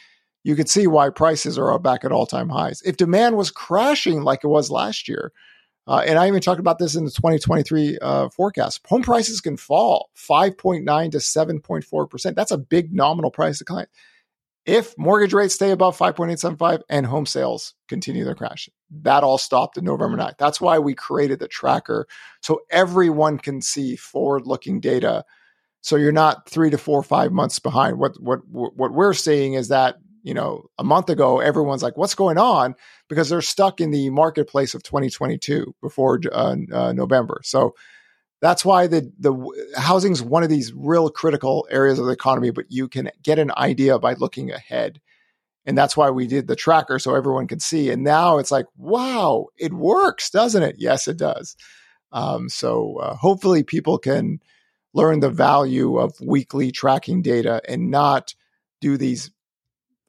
you 0.43 0.55
can 0.55 0.67
see 0.67 0.87
why 0.87 1.09
prices 1.09 1.57
are 1.57 1.77
back 1.79 2.03
at 2.03 2.11
all 2.11 2.25
time 2.25 2.49
highs. 2.49 2.81
If 2.83 2.97
demand 2.97 3.35
was 3.35 3.51
crashing 3.51 4.23
like 4.23 4.43
it 4.43 4.47
was 4.47 4.71
last 4.71 5.07
year, 5.07 5.33
uh, 5.87 6.03
and 6.05 6.19
I 6.19 6.27
even 6.27 6.41
talked 6.41 6.59
about 6.59 6.79
this 6.79 6.95
in 6.95 7.05
the 7.05 7.11
2023 7.11 7.97
uh, 8.01 8.29
forecast. 8.29 8.81
Home 8.87 9.01
prices 9.01 9.41
can 9.41 9.57
fall 9.57 10.09
5.9 10.15 11.11
to 11.11 11.17
7.4%. 11.17 12.35
That's 12.35 12.51
a 12.51 12.57
big 12.57 12.93
nominal 12.93 13.31
price 13.31 13.59
decline. 13.59 13.87
If 14.63 14.95
mortgage 14.95 15.33
rates 15.33 15.55
stay 15.55 15.71
above 15.71 15.97
5.875 15.97 16.81
and 16.87 17.07
home 17.07 17.25
sales 17.25 17.73
continue 17.87 18.23
their 18.23 18.35
crash, 18.35 18.69
that 19.01 19.23
all 19.23 19.39
stopped 19.39 19.77
in 19.77 19.85
November 19.85 20.17
9th. 20.17 20.37
That's 20.37 20.61
why 20.61 20.77
we 20.77 20.93
created 20.93 21.39
the 21.39 21.47
tracker 21.47 22.07
so 22.41 22.61
everyone 22.69 23.39
can 23.39 23.61
see 23.61 23.95
forward 23.95 24.45
looking 24.45 24.79
data. 24.79 25.25
So 25.81 25.95
you're 25.95 26.11
not 26.11 26.47
three 26.47 26.69
to 26.69 26.77
four, 26.77 27.01
five 27.01 27.31
months 27.31 27.57
behind. 27.57 27.97
What, 27.97 28.21
what, 28.21 28.41
what 28.47 28.93
we're 28.93 29.15
seeing 29.15 29.55
is 29.55 29.69
that 29.69 29.95
you 30.23 30.33
know, 30.33 30.65
a 30.77 30.83
month 30.83 31.09
ago, 31.09 31.39
everyone's 31.39 31.83
like, 31.83 31.97
what's 31.97 32.15
going 32.15 32.37
on? 32.37 32.75
Because 33.07 33.29
they're 33.29 33.41
stuck 33.41 33.81
in 33.81 33.91
the 33.91 34.09
marketplace 34.09 34.73
of 34.73 34.83
2022 34.83 35.75
before 35.81 36.19
uh, 36.31 36.55
uh, 36.71 36.93
November. 36.93 37.41
So 37.43 37.75
that's 38.41 38.65
why 38.65 38.87
the, 38.87 39.11
the 39.19 39.33
housing 39.77 40.11
is 40.11 40.23
one 40.23 40.43
of 40.43 40.49
these 40.49 40.73
real 40.73 41.09
critical 41.09 41.67
areas 41.69 41.99
of 41.99 42.05
the 42.05 42.11
economy, 42.11 42.51
but 42.51 42.65
you 42.69 42.87
can 42.87 43.11
get 43.21 43.39
an 43.39 43.51
idea 43.55 43.99
by 43.99 44.13
looking 44.13 44.51
ahead. 44.51 44.99
And 45.65 45.77
that's 45.77 45.95
why 45.95 46.09
we 46.09 46.25
did 46.25 46.47
the 46.47 46.55
tracker 46.55 46.97
so 46.97 47.13
everyone 47.13 47.47
can 47.47 47.59
see. 47.59 47.91
And 47.91 48.03
now 48.03 48.39
it's 48.39 48.51
like, 48.51 48.65
wow, 48.77 49.47
it 49.57 49.73
works, 49.73 50.31
doesn't 50.31 50.63
it? 50.63 50.75
Yes, 50.79 51.07
it 51.07 51.17
does. 51.17 51.55
Um, 52.11 52.49
so 52.49 52.97
uh, 52.97 53.15
hopefully 53.15 53.63
people 53.63 53.99
can 53.99 54.39
learn 54.93 55.19
the 55.19 55.29
value 55.29 55.97
of 55.97 56.19
weekly 56.19 56.71
tracking 56.71 57.21
data 57.21 57.61
and 57.69 57.91
not 57.91 58.33
do 58.81 58.97
these 58.97 59.31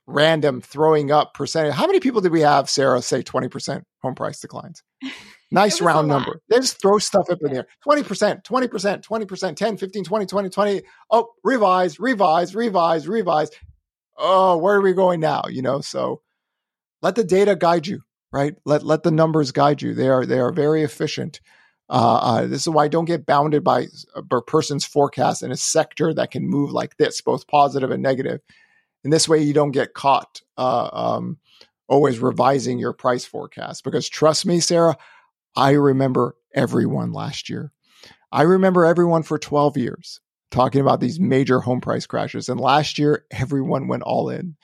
random 0.07 0.61
throwing 0.61 1.11
up 1.11 1.35
percentage. 1.35 1.75
How 1.75 1.87
many 1.87 2.01
people 2.01 2.21
did 2.21 2.33
we 2.33 2.41
have, 2.41 2.69
Sarah, 2.69 3.03
say 3.03 3.23
20% 3.23 3.83
home 4.03 4.15
price 4.15 4.41
declines? 4.41 4.83
Nice 5.53 5.83
round 5.83 6.09
number. 6.09 6.41
They 6.49 6.57
just 6.57 6.81
throw 6.81 6.97
stuff 6.97 7.27
up 7.31 7.43
in 7.43 7.53
there. 7.53 7.67
20%, 7.87 8.43
20%, 8.43 9.03
20%, 9.03 9.57
10, 9.57 9.77
15, 9.77 10.05
20, 10.05 10.27
20, 10.27 10.49
20. 10.49 10.83
Oh, 11.11 11.29
revise, 11.45 12.01
revise, 12.01 12.55
revise, 12.55 13.07
revise. 13.07 13.51
Oh, 14.17 14.57
where 14.57 14.77
are 14.77 14.81
we 14.81 14.95
going 14.95 15.21
now? 15.21 15.43
You 15.51 15.61
know, 15.61 15.83
so 15.83 16.23
let 17.03 17.17
the 17.17 17.25
data 17.25 17.55
guide 17.55 17.87
you, 17.87 18.01
right? 18.33 18.55
Let 18.65 18.83
let 18.83 19.03
the 19.03 19.11
numbers 19.11 19.53
guide 19.53 19.83
you. 19.83 19.93
They 19.93 20.09
are 20.09 20.25
they 20.25 20.39
are 20.39 20.53
very 20.53 20.85
efficient. 20.85 21.41
Uh, 21.91 22.15
uh, 22.23 22.47
this 22.47 22.63
is 22.63 22.69
why 22.69 22.85
I 22.85 22.89
don't 22.89 23.05
get 23.05 23.27
bounded 23.27 23.63
by 23.63 23.89
a 24.15 24.41
person's 24.41 24.87
forecast 24.87 25.43
in 25.43 25.53
a 25.53 25.57
sector 25.57 26.15
that 26.15 26.31
can 26.31 26.49
move 26.49 26.73
like 26.73 26.97
this, 26.97 27.21
both 27.21 27.47
positive 27.47 27.91
and 27.91 28.03
negative. 28.03 28.41
And 29.05 29.13
this 29.13 29.29
way, 29.29 29.43
you 29.43 29.53
don't 29.53 29.73
get 29.73 29.95
caught 29.95 30.43
uh, 30.57 30.91
um, 30.93 31.39
always 31.89 32.19
revising 32.21 32.79
your 32.79 32.93
price 32.93 33.25
forecast. 33.25 33.85
Because 33.85 34.09
trust 34.09 34.47
me, 34.47 34.61
Sarah, 34.61 34.97
I 35.57 35.73
remember 35.73 36.37
everyone 36.55 37.13
last 37.13 37.51
year. 37.51 37.73
I 38.31 38.43
remember 38.43 38.85
everyone 38.85 39.23
for 39.23 39.39
12 39.39 39.77
years 39.77 40.21
talking 40.51 40.81
about 40.81 41.01
these 41.01 41.19
major 41.19 41.61
home 41.61 41.81
price 41.81 42.07
crashes. 42.07 42.49
And 42.49 42.61
last 42.61 42.99
year, 42.99 43.25
everyone 43.31 43.89
went 43.89 44.05
all 44.05 44.29
in, 44.29 44.57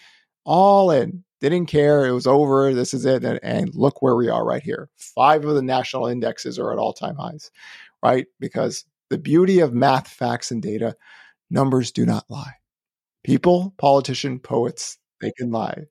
all 0.44 0.90
in, 0.90 1.24
didn't 1.40 1.66
care. 1.66 2.07
It 2.07 2.12
was 2.12 2.27
over. 2.27 2.72
This 2.74 2.94
is 2.94 3.05
it. 3.05 3.24
And, 3.24 3.40
and 3.42 3.74
look 3.74 4.03
where 4.03 4.16
we 4.16 4.29
are 4.29 4.44
right 4.44 4.62
here. 4.62 4.88
Five 4.96 5.44
of 5.44 5.55
the 5.55 5.62
national 5.62 6.07
indexes 6.07 6.59
are 6.59 6.72
at 6.72 6.79
all 6.79 6.92
time 6.92 7.16
highs, 7.16 7.51
right? 8.03 8.27
Because 8.38 8.85
the 9.11 9.18
beauty 9.18 9.61
of 9.61 9.72
math, 9.72 10.09
facts, 10.09 10.51
and 10.51 10.62
data, 10.62 10.96
numbers 11.51 11.92
do 11.92 12.05
not 12.05 12.24
lie. 12.29 12.55
People, 13.24 13.74
politician, 13.78 14.38
poets, 14.38 14.98
they 15.20 15.33
can 15.37 15.50
lie. 15.50 15.85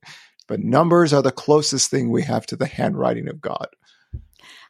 But 0.48 0.62
numbers 0.62 1.14
are 1.14 1.22
the 1.22 1.32
closest 1.32 1.92
thing 1.92 2.10
we 2.10 2.24
have 2.24 2.46
to 2.48 2.56
the 2.56 2.68
handwriting 2.68 3.28
of 3.28 3.42
God. 3.42 3.68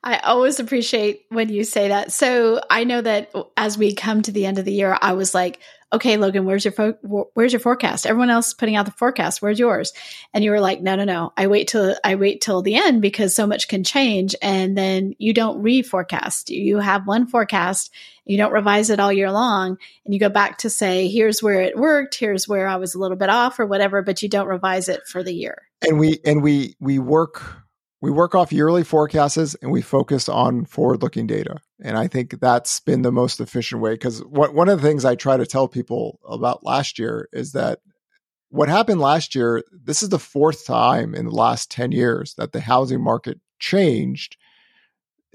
I 0.04 0.18
always 0.20 0.60
appreciate 0.60 1.26
when 1.30 1.50
you 1.50 1.64
say 1.64 1.90
that. 1.90 2.12
So 2.12 2.62
I 2.70 2.84
know 2.84 3.02
that 3.02 3.34
as 3.58 3.78
we 3.78 3.94
come 3.94 4.22
to 4.24 4.32
the 4.32 4.46
end 4.46 4.58
of 4.58 4.66
the 4.66 4.74
year, 4.74 4.98
I 5.02 5.14
was 5.14 5.34
like, 5.34 5.60
okay, 5.92 6.18
Logan, 6.18 6.46
where's 6.46 6.66
your 6.66 6.72
fo- 6.72 7.30
where's 7.34 7.54
your 7.54 7.60
forecast? 7.60 8.06
Everyone 8.06 8.30
else 8.30 8.54
putting 8.54 8.76
out 8.76 8.86
the 8.86 8.92
forecast. 8.92 9.42
Where's 9.42 9.60
yours? 9.60 9.94
And 10.34 10.44
you 10.44 10.52
were 10.52 10.60
like, 10.60 10.82
no, 10.82 10.96
no, 10.96 11.04
no. 11.04 11.34
I 11.38 11.48
wait 11.48 11.68
till 11.68 11.96
I 12.04 12.16
wait 12.16 12.42
till 12.42 12.62
the 12.62 12.76
end 12.76 13.02
because 13.02 13.36
so 13.36 13.48
much 13.48 13.68
can 13.68 13.84
change, 13.84 14.36
and 14.42 14.78
then 14.78 15.14
you 15.18 15.34
don't 15.34 15.64
reforecast. 15.64 16.50
You 16.50 16.80
have 16.80 17.08
one 17.08 17.28
forecast. 17.28 17.94
You 18.26 18.38
don't 18.38 18.52
revise 18.52 18.90
it 18.90 19.00
all 19.00 19.14
year 19.14 19.32
long, 19.32 19.78
and 20.04 20.14
you 20.14 20.20
go 20.20 20.30
back 20.30 20.58
to 20.60 20.70
say, 20.70 21.08
here's 21.08 21.42
where 21.42 21.62
it 21.62 21.78
worked. 21.78 22.16
Here's 22.16 22.48
where 22.48 22.68
I 22.68 22.76
was 22.76 22.94
a 22.94 23.00
little 23.00 23.18
bit 23.18 23.30
off 23.30 23.60
or 23.60 23.66
whatever, 23.66 24.02
but 24.02 24.22
you 24.22 24.28
don't 24.30 24.48
revise 24.48 24.90
it 24.90 25.08
for 25.08 25.24
the 25.24 25.34
year. 25.34 25.64
And 25.82 26.00
we 26.00 26.20
and 26.26 26.44
we 26.44 26.76
we 26.80 27.00
work 27.00 27.67
we 28.02 28.12
work 28.12 28.36
off 28.36 28.52
yearly 28.52 28.84
forecasts 28.84 29.56
and 29.56 29.72
we 29.72 29.82
focus 29.82 30.30
on 30.30 30.66
forward 30.66 31.02
looking 31.02 31.26
data. 31.26 31.58
And 31.82 31.98
I 31.98 32.08
think 32.08 32.40
that's 32.40 32.80
been 32.80 33.02
the 33.02 33.12
most 33.12 33.40
efficient 33.40 33.82
way 33.82 33.94
because 33.94 34.20
one 34.26 34.70
of 34.70 34.82
the 34.82 34.88
things 34.88 35.04
I 35.04 35.16
try 35.16 35.38
to 35.38 35.46
tell 35.46 35.68
people 35.68 36.20
about 36.28 36.64
last 36.64 37.00
year 37.00 37.28
is 37.34 37.54
that 37.54 37.80
what 38.50 38.70
happened 38.70 39.02
last 39.02 39.36
year, 39.36 39.64
this 39.72 40.04
is 40.04 40.10
the 40.10 40.20
fourth 40.20 40.66
time 40.66 41.16
in 41.16 41.26
the 41.26 41.32
last 41.32 41.72
10 41.72 41.92
years 41.92 42.36
that 42.36 42.52
the 42.52 42.62
housing 42.62 43.02
market 43.02 43.40
changed. 43.60 44.38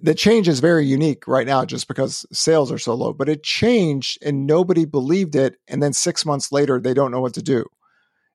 The 0.01 0.15
change 0.15 0.49
is 0.49 0.61
very 0.61 0.87
unique 0.87 1.27
right 1.27 1.47
now 1.47 1.65
just 1.65 1.89
because 1.89 2.25
sales 2.33 2.73
are 2.73 2.79
so 2.79 2.95
low, 2.95 3.13
but 3.13 3.29
it 3.29 3.43
changed 3.43 4.19
and 4.23 4.47
nobody 4.47 4.85
believed 4.85 5.35
it. 5.35 5.57
And 5.69 5.83
then 5.83 5.93
six 5.93 6.25
months 6.25 6.53
later, 6.53 6.81
they 6.81 6.95
don't 6.95 7.11
know 7.11 7.21
what 7.21 7.35
to 7.35 7.43
do. 7.43 7.67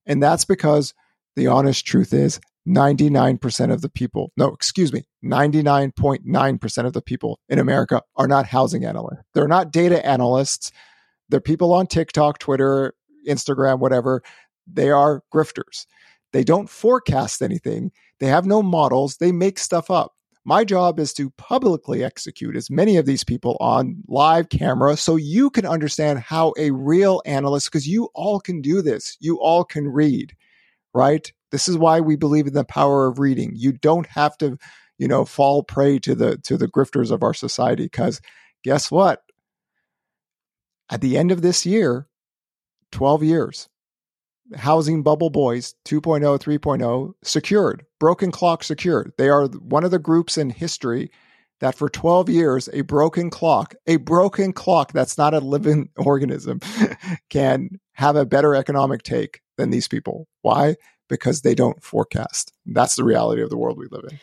And 0.05 0.21
that's 0.21 0.45
because 0.45 0.93
the 1.35 1.47
honest 1.47 1.85
truth 1.85 2.13
is 2.13 2.39
99% 2.67 3.71
of 3.71 3.81
the 3.81 3.89
people, 3.89 4.31
no, 4.35 4.53
excuse 4.53 4.91
me, 4.91 5.05
99.9% 5.23 6.85
of 6.85 6.93
the 6.93 7.01
people 7.01 7.39
in 7.47 7.59
America 7.59 8.01
are 8.17 8.27
not 8.27 8.45
housing 8.45 8.83
analysts. 8.83 9.23
They're 9.33 9.47
not 9.47 9.71
data 9.71 10.05
analysts. 10.05 10.71
They're 11.29 11.39
people 11.39 11.73
on 11.73 11.87
TikTok, 11.87 12.39
Twitter, 12.39 12.93
Instagram, 13.27 13.79
whatever. 13.79 14.21
They 14.71 14.89
are 14.89 15.23
grifters. 15.33 15.85
They 16.33 16.43
don't 16.43 16.69
forecast 16.69 17.41
anything. 17.41 17.91
They 18.19 18.27
have 18.27 18.45
no 18.45 18.61
models. 18.61 19.17
They 19.17 19.31
make 19.31 19.59
stuff 19.59 19.89
up. 19.89 20.13
My 20.43 20.63
job 20.63 20.99
is 20.99 21.13
to 21.15 21.29
publicly 21.31 22.03
execute 22.03 22.55
as 22.55 22.69
many 22.69 22.95
of 22.95 23.05
these 23.05 23.23
people 23.23 23.57
on 23.59 24.01
live 24.07 24.49
camera 24.49 24.95
so 24.95 25.15
you 25.17 25.49
can 25.49 25.65
understand 25.65 26.19
how 26.19 26.53
a 26.57 26.71
real 26.71 27.21
analyst, 27.25 27.69
because 27.69 27.87
you 27.87 28.09
all 28.13 28.39
can 28.39 28.61
do 28.61 28.81
this, 28.81 29.17
you 29.19 29.39
all 29.41 29.65
can 29.65 29.87
read, 29.87 30.33
right? 30.93 31.31
This 31.51 31.67
is 31.67 31.77
why 31.77 31.99
we 32.01 32.15
believe 32.15 32.47
in 32.47 32.53
the 32.53 32.65
power 32.65 33.07
of 33.07 33.19
reading. 33.19 33.53
You 33.55 33.71
don't 33.71 34.07
have 34.07 34.37
to, 34.39 34.57
you 34.97 35.07
know, 35.07 35.25
fall 35.25 35.63
prey 35.63 35.99
to 35.99 36.15
the 36.15 36.37
to 36.39 36.57
the 36.57 36.67
grifters 36.67 37.11
of 37.11 37.23
our 37.23 37.33
society 37.33 37.85
because 37.85 38.21
guess 38.63 38.91
what? 38.91 39.21
At 40.89 41.01
the 41.01 41.17
end 41.17 41.31
of 41.31 41.41
this 41.41 41.65
year, 41.65 42.07
12 42.91 43.23
years, 43.23 43.69
housing 44.55 45.03
bubble 45.03 45.29
boys 45.29 45.75
2.0 45.85 46.21
3.0 46.39 47.13
secured 47.23 47.85
broken 47.99 48.31
clock 48.31 48.63
secured 48.63 49.11
they 49.17 49.27
are 49.27 49.47
one 49.47 49.83
of 49.83 49.91
the 49.91 49.99
groups 49.99 50.37
in 50.37 50.49
history 50.49 51.11
that 51.59 51.75
for 51.75 51.89
12 51.89 52.29
years 52.29 52.69
a 52.73 52.81
broken 52.81 53.29
clock 53.29 53.75
a 53.87 53.97
broken 53.97 54.53
clock 54.53 54.91
that's 54.93 55.17
not 55.17 55.33
a 55.33 55.39
living 55.39 55.89
organism 55.97 56.59
can 57.29 57.79
have 57.93 58.15
a 58.15 58.25
better 58.25 58.55
economic 58.55 59.03
take 59.03 59.41
than 59.57 59.69
these 59.69 59.87
people 59.87 60.27
why 60.41 60.75
because 61.07 61.41
they 61.41 61.55
don't 61.55 61.83
forecast. 61.83 62.53
That's 62.65 62.95
the 62.95 63.03
reality 63.03 63.41
of 63.41 63.49
the 63.49 63.57
world 63.57 63.77
we 63.77 63.87
live 63.89 64.05
in. 64.09 64.19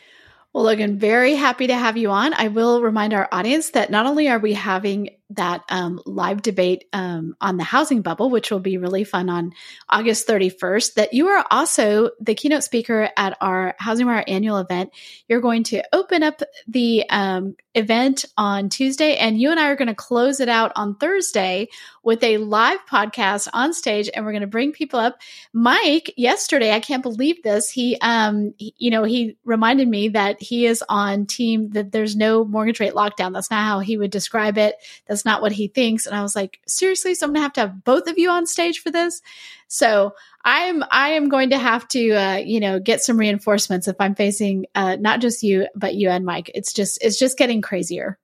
Well, 0.53 0.63
Logan, 0.63 0.97
very 0.97 1.35
happy 1.35 1.67
to 1.67 1.75
have 1.75 1.97
you 1.97 2.11
on. 2.11 2.33
I 2.33 2.47
will 2.47 2.81
remind 2.81 3.13
our 3.13 3.27
audience 3.31 3.71
that 3.71 3.91
not 3.91 4.05
only 4.05 4.29
are 4.29 4.39
we 4.39 4.53
having 4.53 5.09
that 5.31 5.63
um, 5.69 5.99
live 6.05 6.41
debate 6.41 6.85
um, 6.93 7.35
on 7.41 7.57
the 7.57 7.63
housing 7.63 8.01
bubble, 8.01 8.29
which 8.29 8.51
will 8.51 8.59
be 8.59 8.77
really 8.77 9.03
fun 9.03 9.29
on 9.29 9.53
August 9.89 10.27
31st, 10.27 10.93
that 10.95 11.13
you 11.13 11.29
are 11.29 11.45
also 11.49 12.11
the 12.19 12.35
keynote 12.35 12.63
speaker 12.63 13.09
at 13.17 13.37
our 13.41 13.75
HousingWire 13.81 14.23
annual 14.27 14.57
event. 14.57 14.91
You're 15.27 15.41
going 15.41 15.63
to 15.65 15.83
open 15.93 16.21
up 16.21 16.41
the 16.67 17.05
um, 17.09 17.55
event 17.73 18.25
on 18.37 18.69
Tuesday, 18.69 19.17
and 19.17 19.39
you 19.39 19.51
and 19.51 19.59
I 19.59 19.69
are 19.69 19.75
going 19.75 19.87
to 19.87 19.95
close 19.95 20.39
it 20.39 20.49
out 20.49 20.71
on 20.75 20.95
Thursday 20.95 21.69
with 22.03 22.23
a 22.23 22.37
live 22.37 22.79
podcast 22.89 23.47
on 23.51 23.73
stage, 23.73 24.09
and 24.13 24.25
we're 24.25 24.31
going 24.31 24.41
to 24.41 24.47
bring 24.47 24.71
people 24.71 24.99
up. 24.99 25.19
Mike, 25.53 26.13
yesterday, 26.17 26.71
I 26.71 26.79
can't 26.79 27.03
believe 27.03 27.41
this. 27.41 27.71
He, 27.71 27.97
um, 27.99 28.53
he, 28.57 28.75
you 28.77 28.91
know, 28.91 29.03
he 29.03 29.37
reminded 29.43 29.87
me 29.87 30.09
that 30.09 30.41
he 30.41 30.67
is 30.67 30.83
on 30.87 31.25
team 31.25 31.71
that 31.71 31.91
there's 31.91 32.15
no 32.15 32.45
mortgage 32.45 32.79
rate 32.79 32.93
lockdown. 32.93 33.33
That's 33.33 33.49
not 33.49 33.65
how 33.65 33.79
he 33.79 33.97
would 33.97 34.11
describe 34.11 34.57
it. 34.57 34.75
That's 35.07 35.14
that's 35.15 35.25
not 35.25 35.41
what 35.41 35.53
he 35.53 35.69
thinks. 35.69 36.05
And 36.05 36.13
I 36.13 36.21
was 36.21 36.35
like, 36.35 36.59
seriously, 36.67 37.15
so 37.15 37.25
I'm 37.25 37.31
gonna 37.31 37.43
have 37.43 37.53
to 37.53 37.61
have 37.61 37.83
both 37.85 38.07
of 38.07 38.17
you 38.17 38.29
on 38.29 38.45
stage 38.45 38.79
for 38.79 38.91
this. 38.91 39.21
So 39.69 40.13
I'm 40.43 40.83
I 40.91 41.11
am 41.11 41.29
going 41.29 41.51
to 41.51 41.57
have 41.57 41.87
to 41.89 42.11
uh, 42.11 42.35
you 42.35 42.59
know 42.59 42.81
get 42.81 43.01
some 43.01 43.17
reinforcements 43.17 43.87
if 43.87 43.95
I'm 43.97 44.13
facing 44.13 44.65
uh, 44.75 44.97
not 44.99 45.21
just 45.21 45.41
you 45.41 45.67
but 45.73 45.95
you 45.95 46.09
and 46.09 46.25
Mike. 46.25 46.51
It's 46.53 46.73
just 46.73 47.01
it's 47.01 47.17
just 47.17 47.37
getting 47.37 47.61
crazier. 47.61 48.19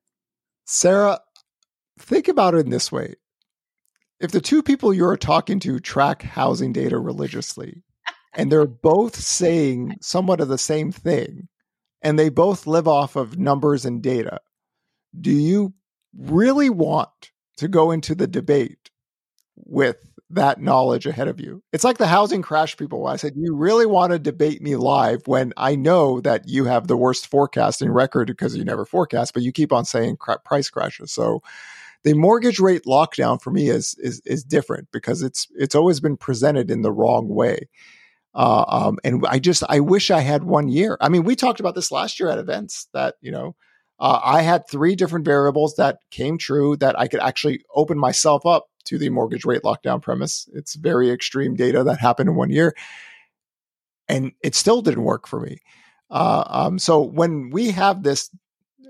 Sarah, 0.65 1.21
think 1.97 2.27
about 2.27 2.55
it 2.55 2.65
in 2.65 2.71
this 2.71 2.91
way: 2.91 3.15
if 4.19 4.31
the 4.31 4.41
two 4.41 4.61
people 4.61 4.93
you're 4.93 5.15
talking 5.15 5.61
to 5.61 5.79
track 5.79 6.23
housing 6.23 6.73
data 6.73 6.99
religiously, 6.99 7.83
and 8.35 8.51
they're 8.51 8.67
both 8.67 9.15
saying 9.15 9.95
somewhat 10.01 10.41
of 10.41 10.49
the 10.49 10.57
same 10.57 10.91
thing, 10.91 11.47
and 12.01 12.19
they 12.19 12.27
both 12.27 12.67
live 12.67 12.87
off 12.87 13.15
of 13.15 13.39
numbers 13.39 13.85
and 13.85 14.03
data, 14.03 14.41
do 15.17 15.31
you 15.31 15.73
really 16.17 16.69
want 16.69 17.31
to 17.57 17.67
go 17.67 17.91
into 17.91 18.15
the 18.15 18.27
debate 18.27 18.89
with 19.55 19.97
that 20.29 20.61
knowledge 20.61 21.05
ahead 21.05 21.27
of 21.27 21.39
you. 21.39 21.61
It's 21.73 21.83
like 21.83 21.97
the 21.97 22.07
housing 22.07 22.41
crash 22.41 22.77
people. 22.77 23.07
I 23.07 23.17
said, 23.17 23.33
You 23.35 23.55
really 23.55 23.85
want 23.85 24.13
to 24.13 24.19
debate 24.19 24.61
me 24.61 24.75
live 24.75 25.27
when 25.27 25.53
I 25.57 25.75
know 25.75 26.21
that 26.21 26.47
you 26.47 26.65
have 26.65 26.87
the 26.87 26.97
worst 26.97 27.27
forecasting 27.27 27.91
record 27.91 28.27
because 28.27 28.55
you 28.55 28.63
never 28.63 28.85
forecast, 28.85 29.33
but 29.33 29.43
you 29.43 29.51
keep 29.51 29.73
on 29.73 29.85
saying 29.85 30.17
price 30.45 30.69
crashes. 30.69 31.11
So 31.11 31.41
the 32.03 32.13
mortgage 32.13 32.59
rate 32.59 32.83
lockdown 32.87 33.41
for 33.41 33.51
me 33.51 33.69
is 33.69 33.95
is 33.99 34.21
is 34.25 34.43
different 34.43 34.87
because 34.91 35.21
it's 35.21 35.47
it's 35.55 35.75
always 35.75 35.99
been 35.99 36.17
presented 36.17 36.71
in 36.71 36.81
the 36.81 36.91
wrong 36.91 37.27
way. 37.27 37.69
Uh, 38.33 38.63
um, 38.67 38.97
and 39.03 39.25
I 39.27 39.39
just 39.39 39.63
I 39.67 39.81
wish 39.81 40.09
I 40.09 40.21
had 40.21 40.43
one 40.43 40.69
year. 40.69 40.97
I 41.01 41.09
mean, 41.09 41.23
we 41.23 41.35
talked 41.35 41.59
about 41.59 41.75
this 41.75 41.91
last 41.91 42.19
year 42.19 42.29
at 42.29 42.39
events 42.39 42.87
that 42.93 43.15
you 43.21 43.31
know 43.31 43.55
uh, 44.01 44.19
I 44.23 44.41
had 44.41 44.67
three 44.67 44.95
different 44.95 45.25
variables 45.25 45.75
that 45.75 45.99
came 46.09 46.39
true 46.39 46.75
that 46.77 46.99
I 46.99 47.07
could 47.07 47.19
actually 47.19 47.63
open 47.75 47.99
myself 47.99 48.47
up 48.47 48.65
to 48.85 48.97
the 48.97 49.09
mortgage 49.09 49.45
rate 49.45 49.61
lockdown 49.61 50.01
premise. 50.01 50.49
It's 50.53 50.73
very 50.73 51.11
extreme 51.11 51.55
data 51.55 51.83
that 51.83 51.99
happened 51.99 52.27
in 52.27 52.35
one 52.35 52.49
year, 52.49 52.75
and 54.09 54.31
it 54.41 54.55
still 54.55 54.81
didn't 54.81 55.03
work 55.03 55.27
for 55.27 55.39
me. 55.39 55.59
Uh, 56.09 56.43
um, 56.47 56.79
so 56.79 56.99
when 56.99 57.51
we 57.51 57.69
have 57.69 58.01
this 58.01 58.31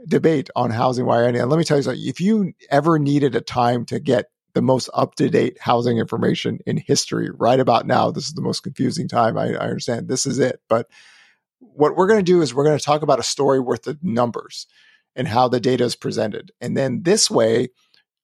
debate 0.08 0.50
on 0.56 0.72
housing 0.72 1.06
wire, 1.06 1.26
and 1.28 1.38
let 1.50 1.58
me 1.58 1.66
tell 1.66 1.76
you 1.76 1.84
something: 1.84 2.02
if 2.06 2.22
you 2.22 2.54
ever 2.70 2.98
needed 2.98 3.36
a 3.36 3.42
time 3.42 3.86
to 3.88 4.00
get 4.00 4.28
the 4.54 4.62
most 4.62 4.90
up 4.94 5.16
to 5.16 5.30
date 5.30 5.58
housing 5.60 5.98
information 5.98 6.60
in 6.66 6.78
history, 6.78 7.30
right 7.32 7.60
about 7.60 7.86
now, 7.86 8.12
this 8.12 8.28
is 8.28 8.34
the 8.34 8.42
most 8.42 8.62
confusing 8.62 9.10
time. 9.10 9.38
I, 9.38 9.56
I 9.56 9.68
understand 9.68 10.08
this 10.08 10.26
is 10.26 10.40
it, 10.40 10.62
but 10.70 10.88
what 11.60 11.98
we're 11.98 12.08
going 12.08 12.20
to 12.20 12.24
do 12.24 12.42
is 12.42 12.54
we're 12.54 12.64
going 12.64 12.80
to 12.80 12.84
talk 12.84 13.02
about 13.02 13.20
a 13.20 13.24
story 13.24 13.60
worth 13.60 13.88
of 13.88 14.02
numbers 14.02 14.68
and 15.16 15.28
how 15.28 15.48
the 15.48 15.60
data 15.60 15.84
is 15.84 15.96
presented. 15.96 16.52
And 16.62 16.76
then 16.76 17.04
this 17.04 17.30
way, 17.30 17.70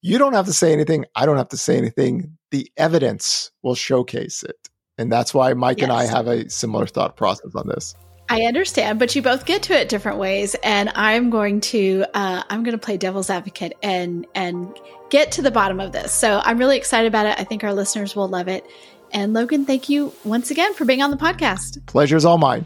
you 0.01 0.17
don't 0.17 0.33
have 0.33 0.45
to 0.45 0.53
say 0.53 0.71
anything. 0.71 1.05
I 1.15 1.25
don't 1.25 1.37
have 1.37 1.49
to 1.49 1.57
say 1.57 1.77
anything. 1.77 2.37
The 2.51 2.71
evidence 2.77 3.51
will 3.63 3.75
showcase 3.75 4.43
it. 4.43 4.55
And 4.97 5.11
that's 5.11 5.33
why 5.33 5.53
Mike 5.53 5.79
yes. 5.79 5.89
and 5.89 5.91
I 5.91 6.05
have 6.05 6.27
a 6.27 6.49
similar 6.49 6.87
thought 6.87 7.15
process 7.17 7.53
on 7.55 7.67
this. 7.67 7.93
I 8.29 8.41
understand, 8.41 8.99
but 8.99 9.15
you 9.15 9.21
both 9.21 9.45
get 9.45 9.63
to 9.63 9.79
it 9.79 9.87
different 9.87 10.17
ways, 10.17 10.53
and 10.61 10.89
I'm 10.95 11.29
going 11.29 11.61
to 11.61 12.03
uh, 12.13 12.43
I'm 12.49 12.63
going 12.63 12.77
to 12.77 12.83
play 12.83 12.97
devil's 12.97 13.29
advocate 13.29 13.73
and 13.81 14.27
and 14.35 14.77
get 15.09 15.31
to 15.33 15.41
the 15.41 15.51
bottom 15.51 15.79
of 15.79 15.93
this. 15.93 16.11
So 16.11 16.41
I'm 16.43 16.57
really 16.57 16.75
excited 16.75 17.07
about 17.07 17.25
it. 17.25 17.39
I 17.39 17.45
think 17.45 17.63
our 17.63 17.73
listeners 17.73 18.17
will 18.17 18.27
love 18.27 18.49
it. 18.49 18.65
And 19.13 19.31
Logan, 19.31 19.65
thank 19.65 19.87
you 19.87 20.11
once 20.25 20.51
again 20.51 20.73
for 20.73 20.83
being 20.83 21.01
on 21.01 21.11
the 21.11 21.17
podcast. 21.17 21.85
Pleasure's 21.85 22.25
all 22.25 22.37
mine. 22.37 22.65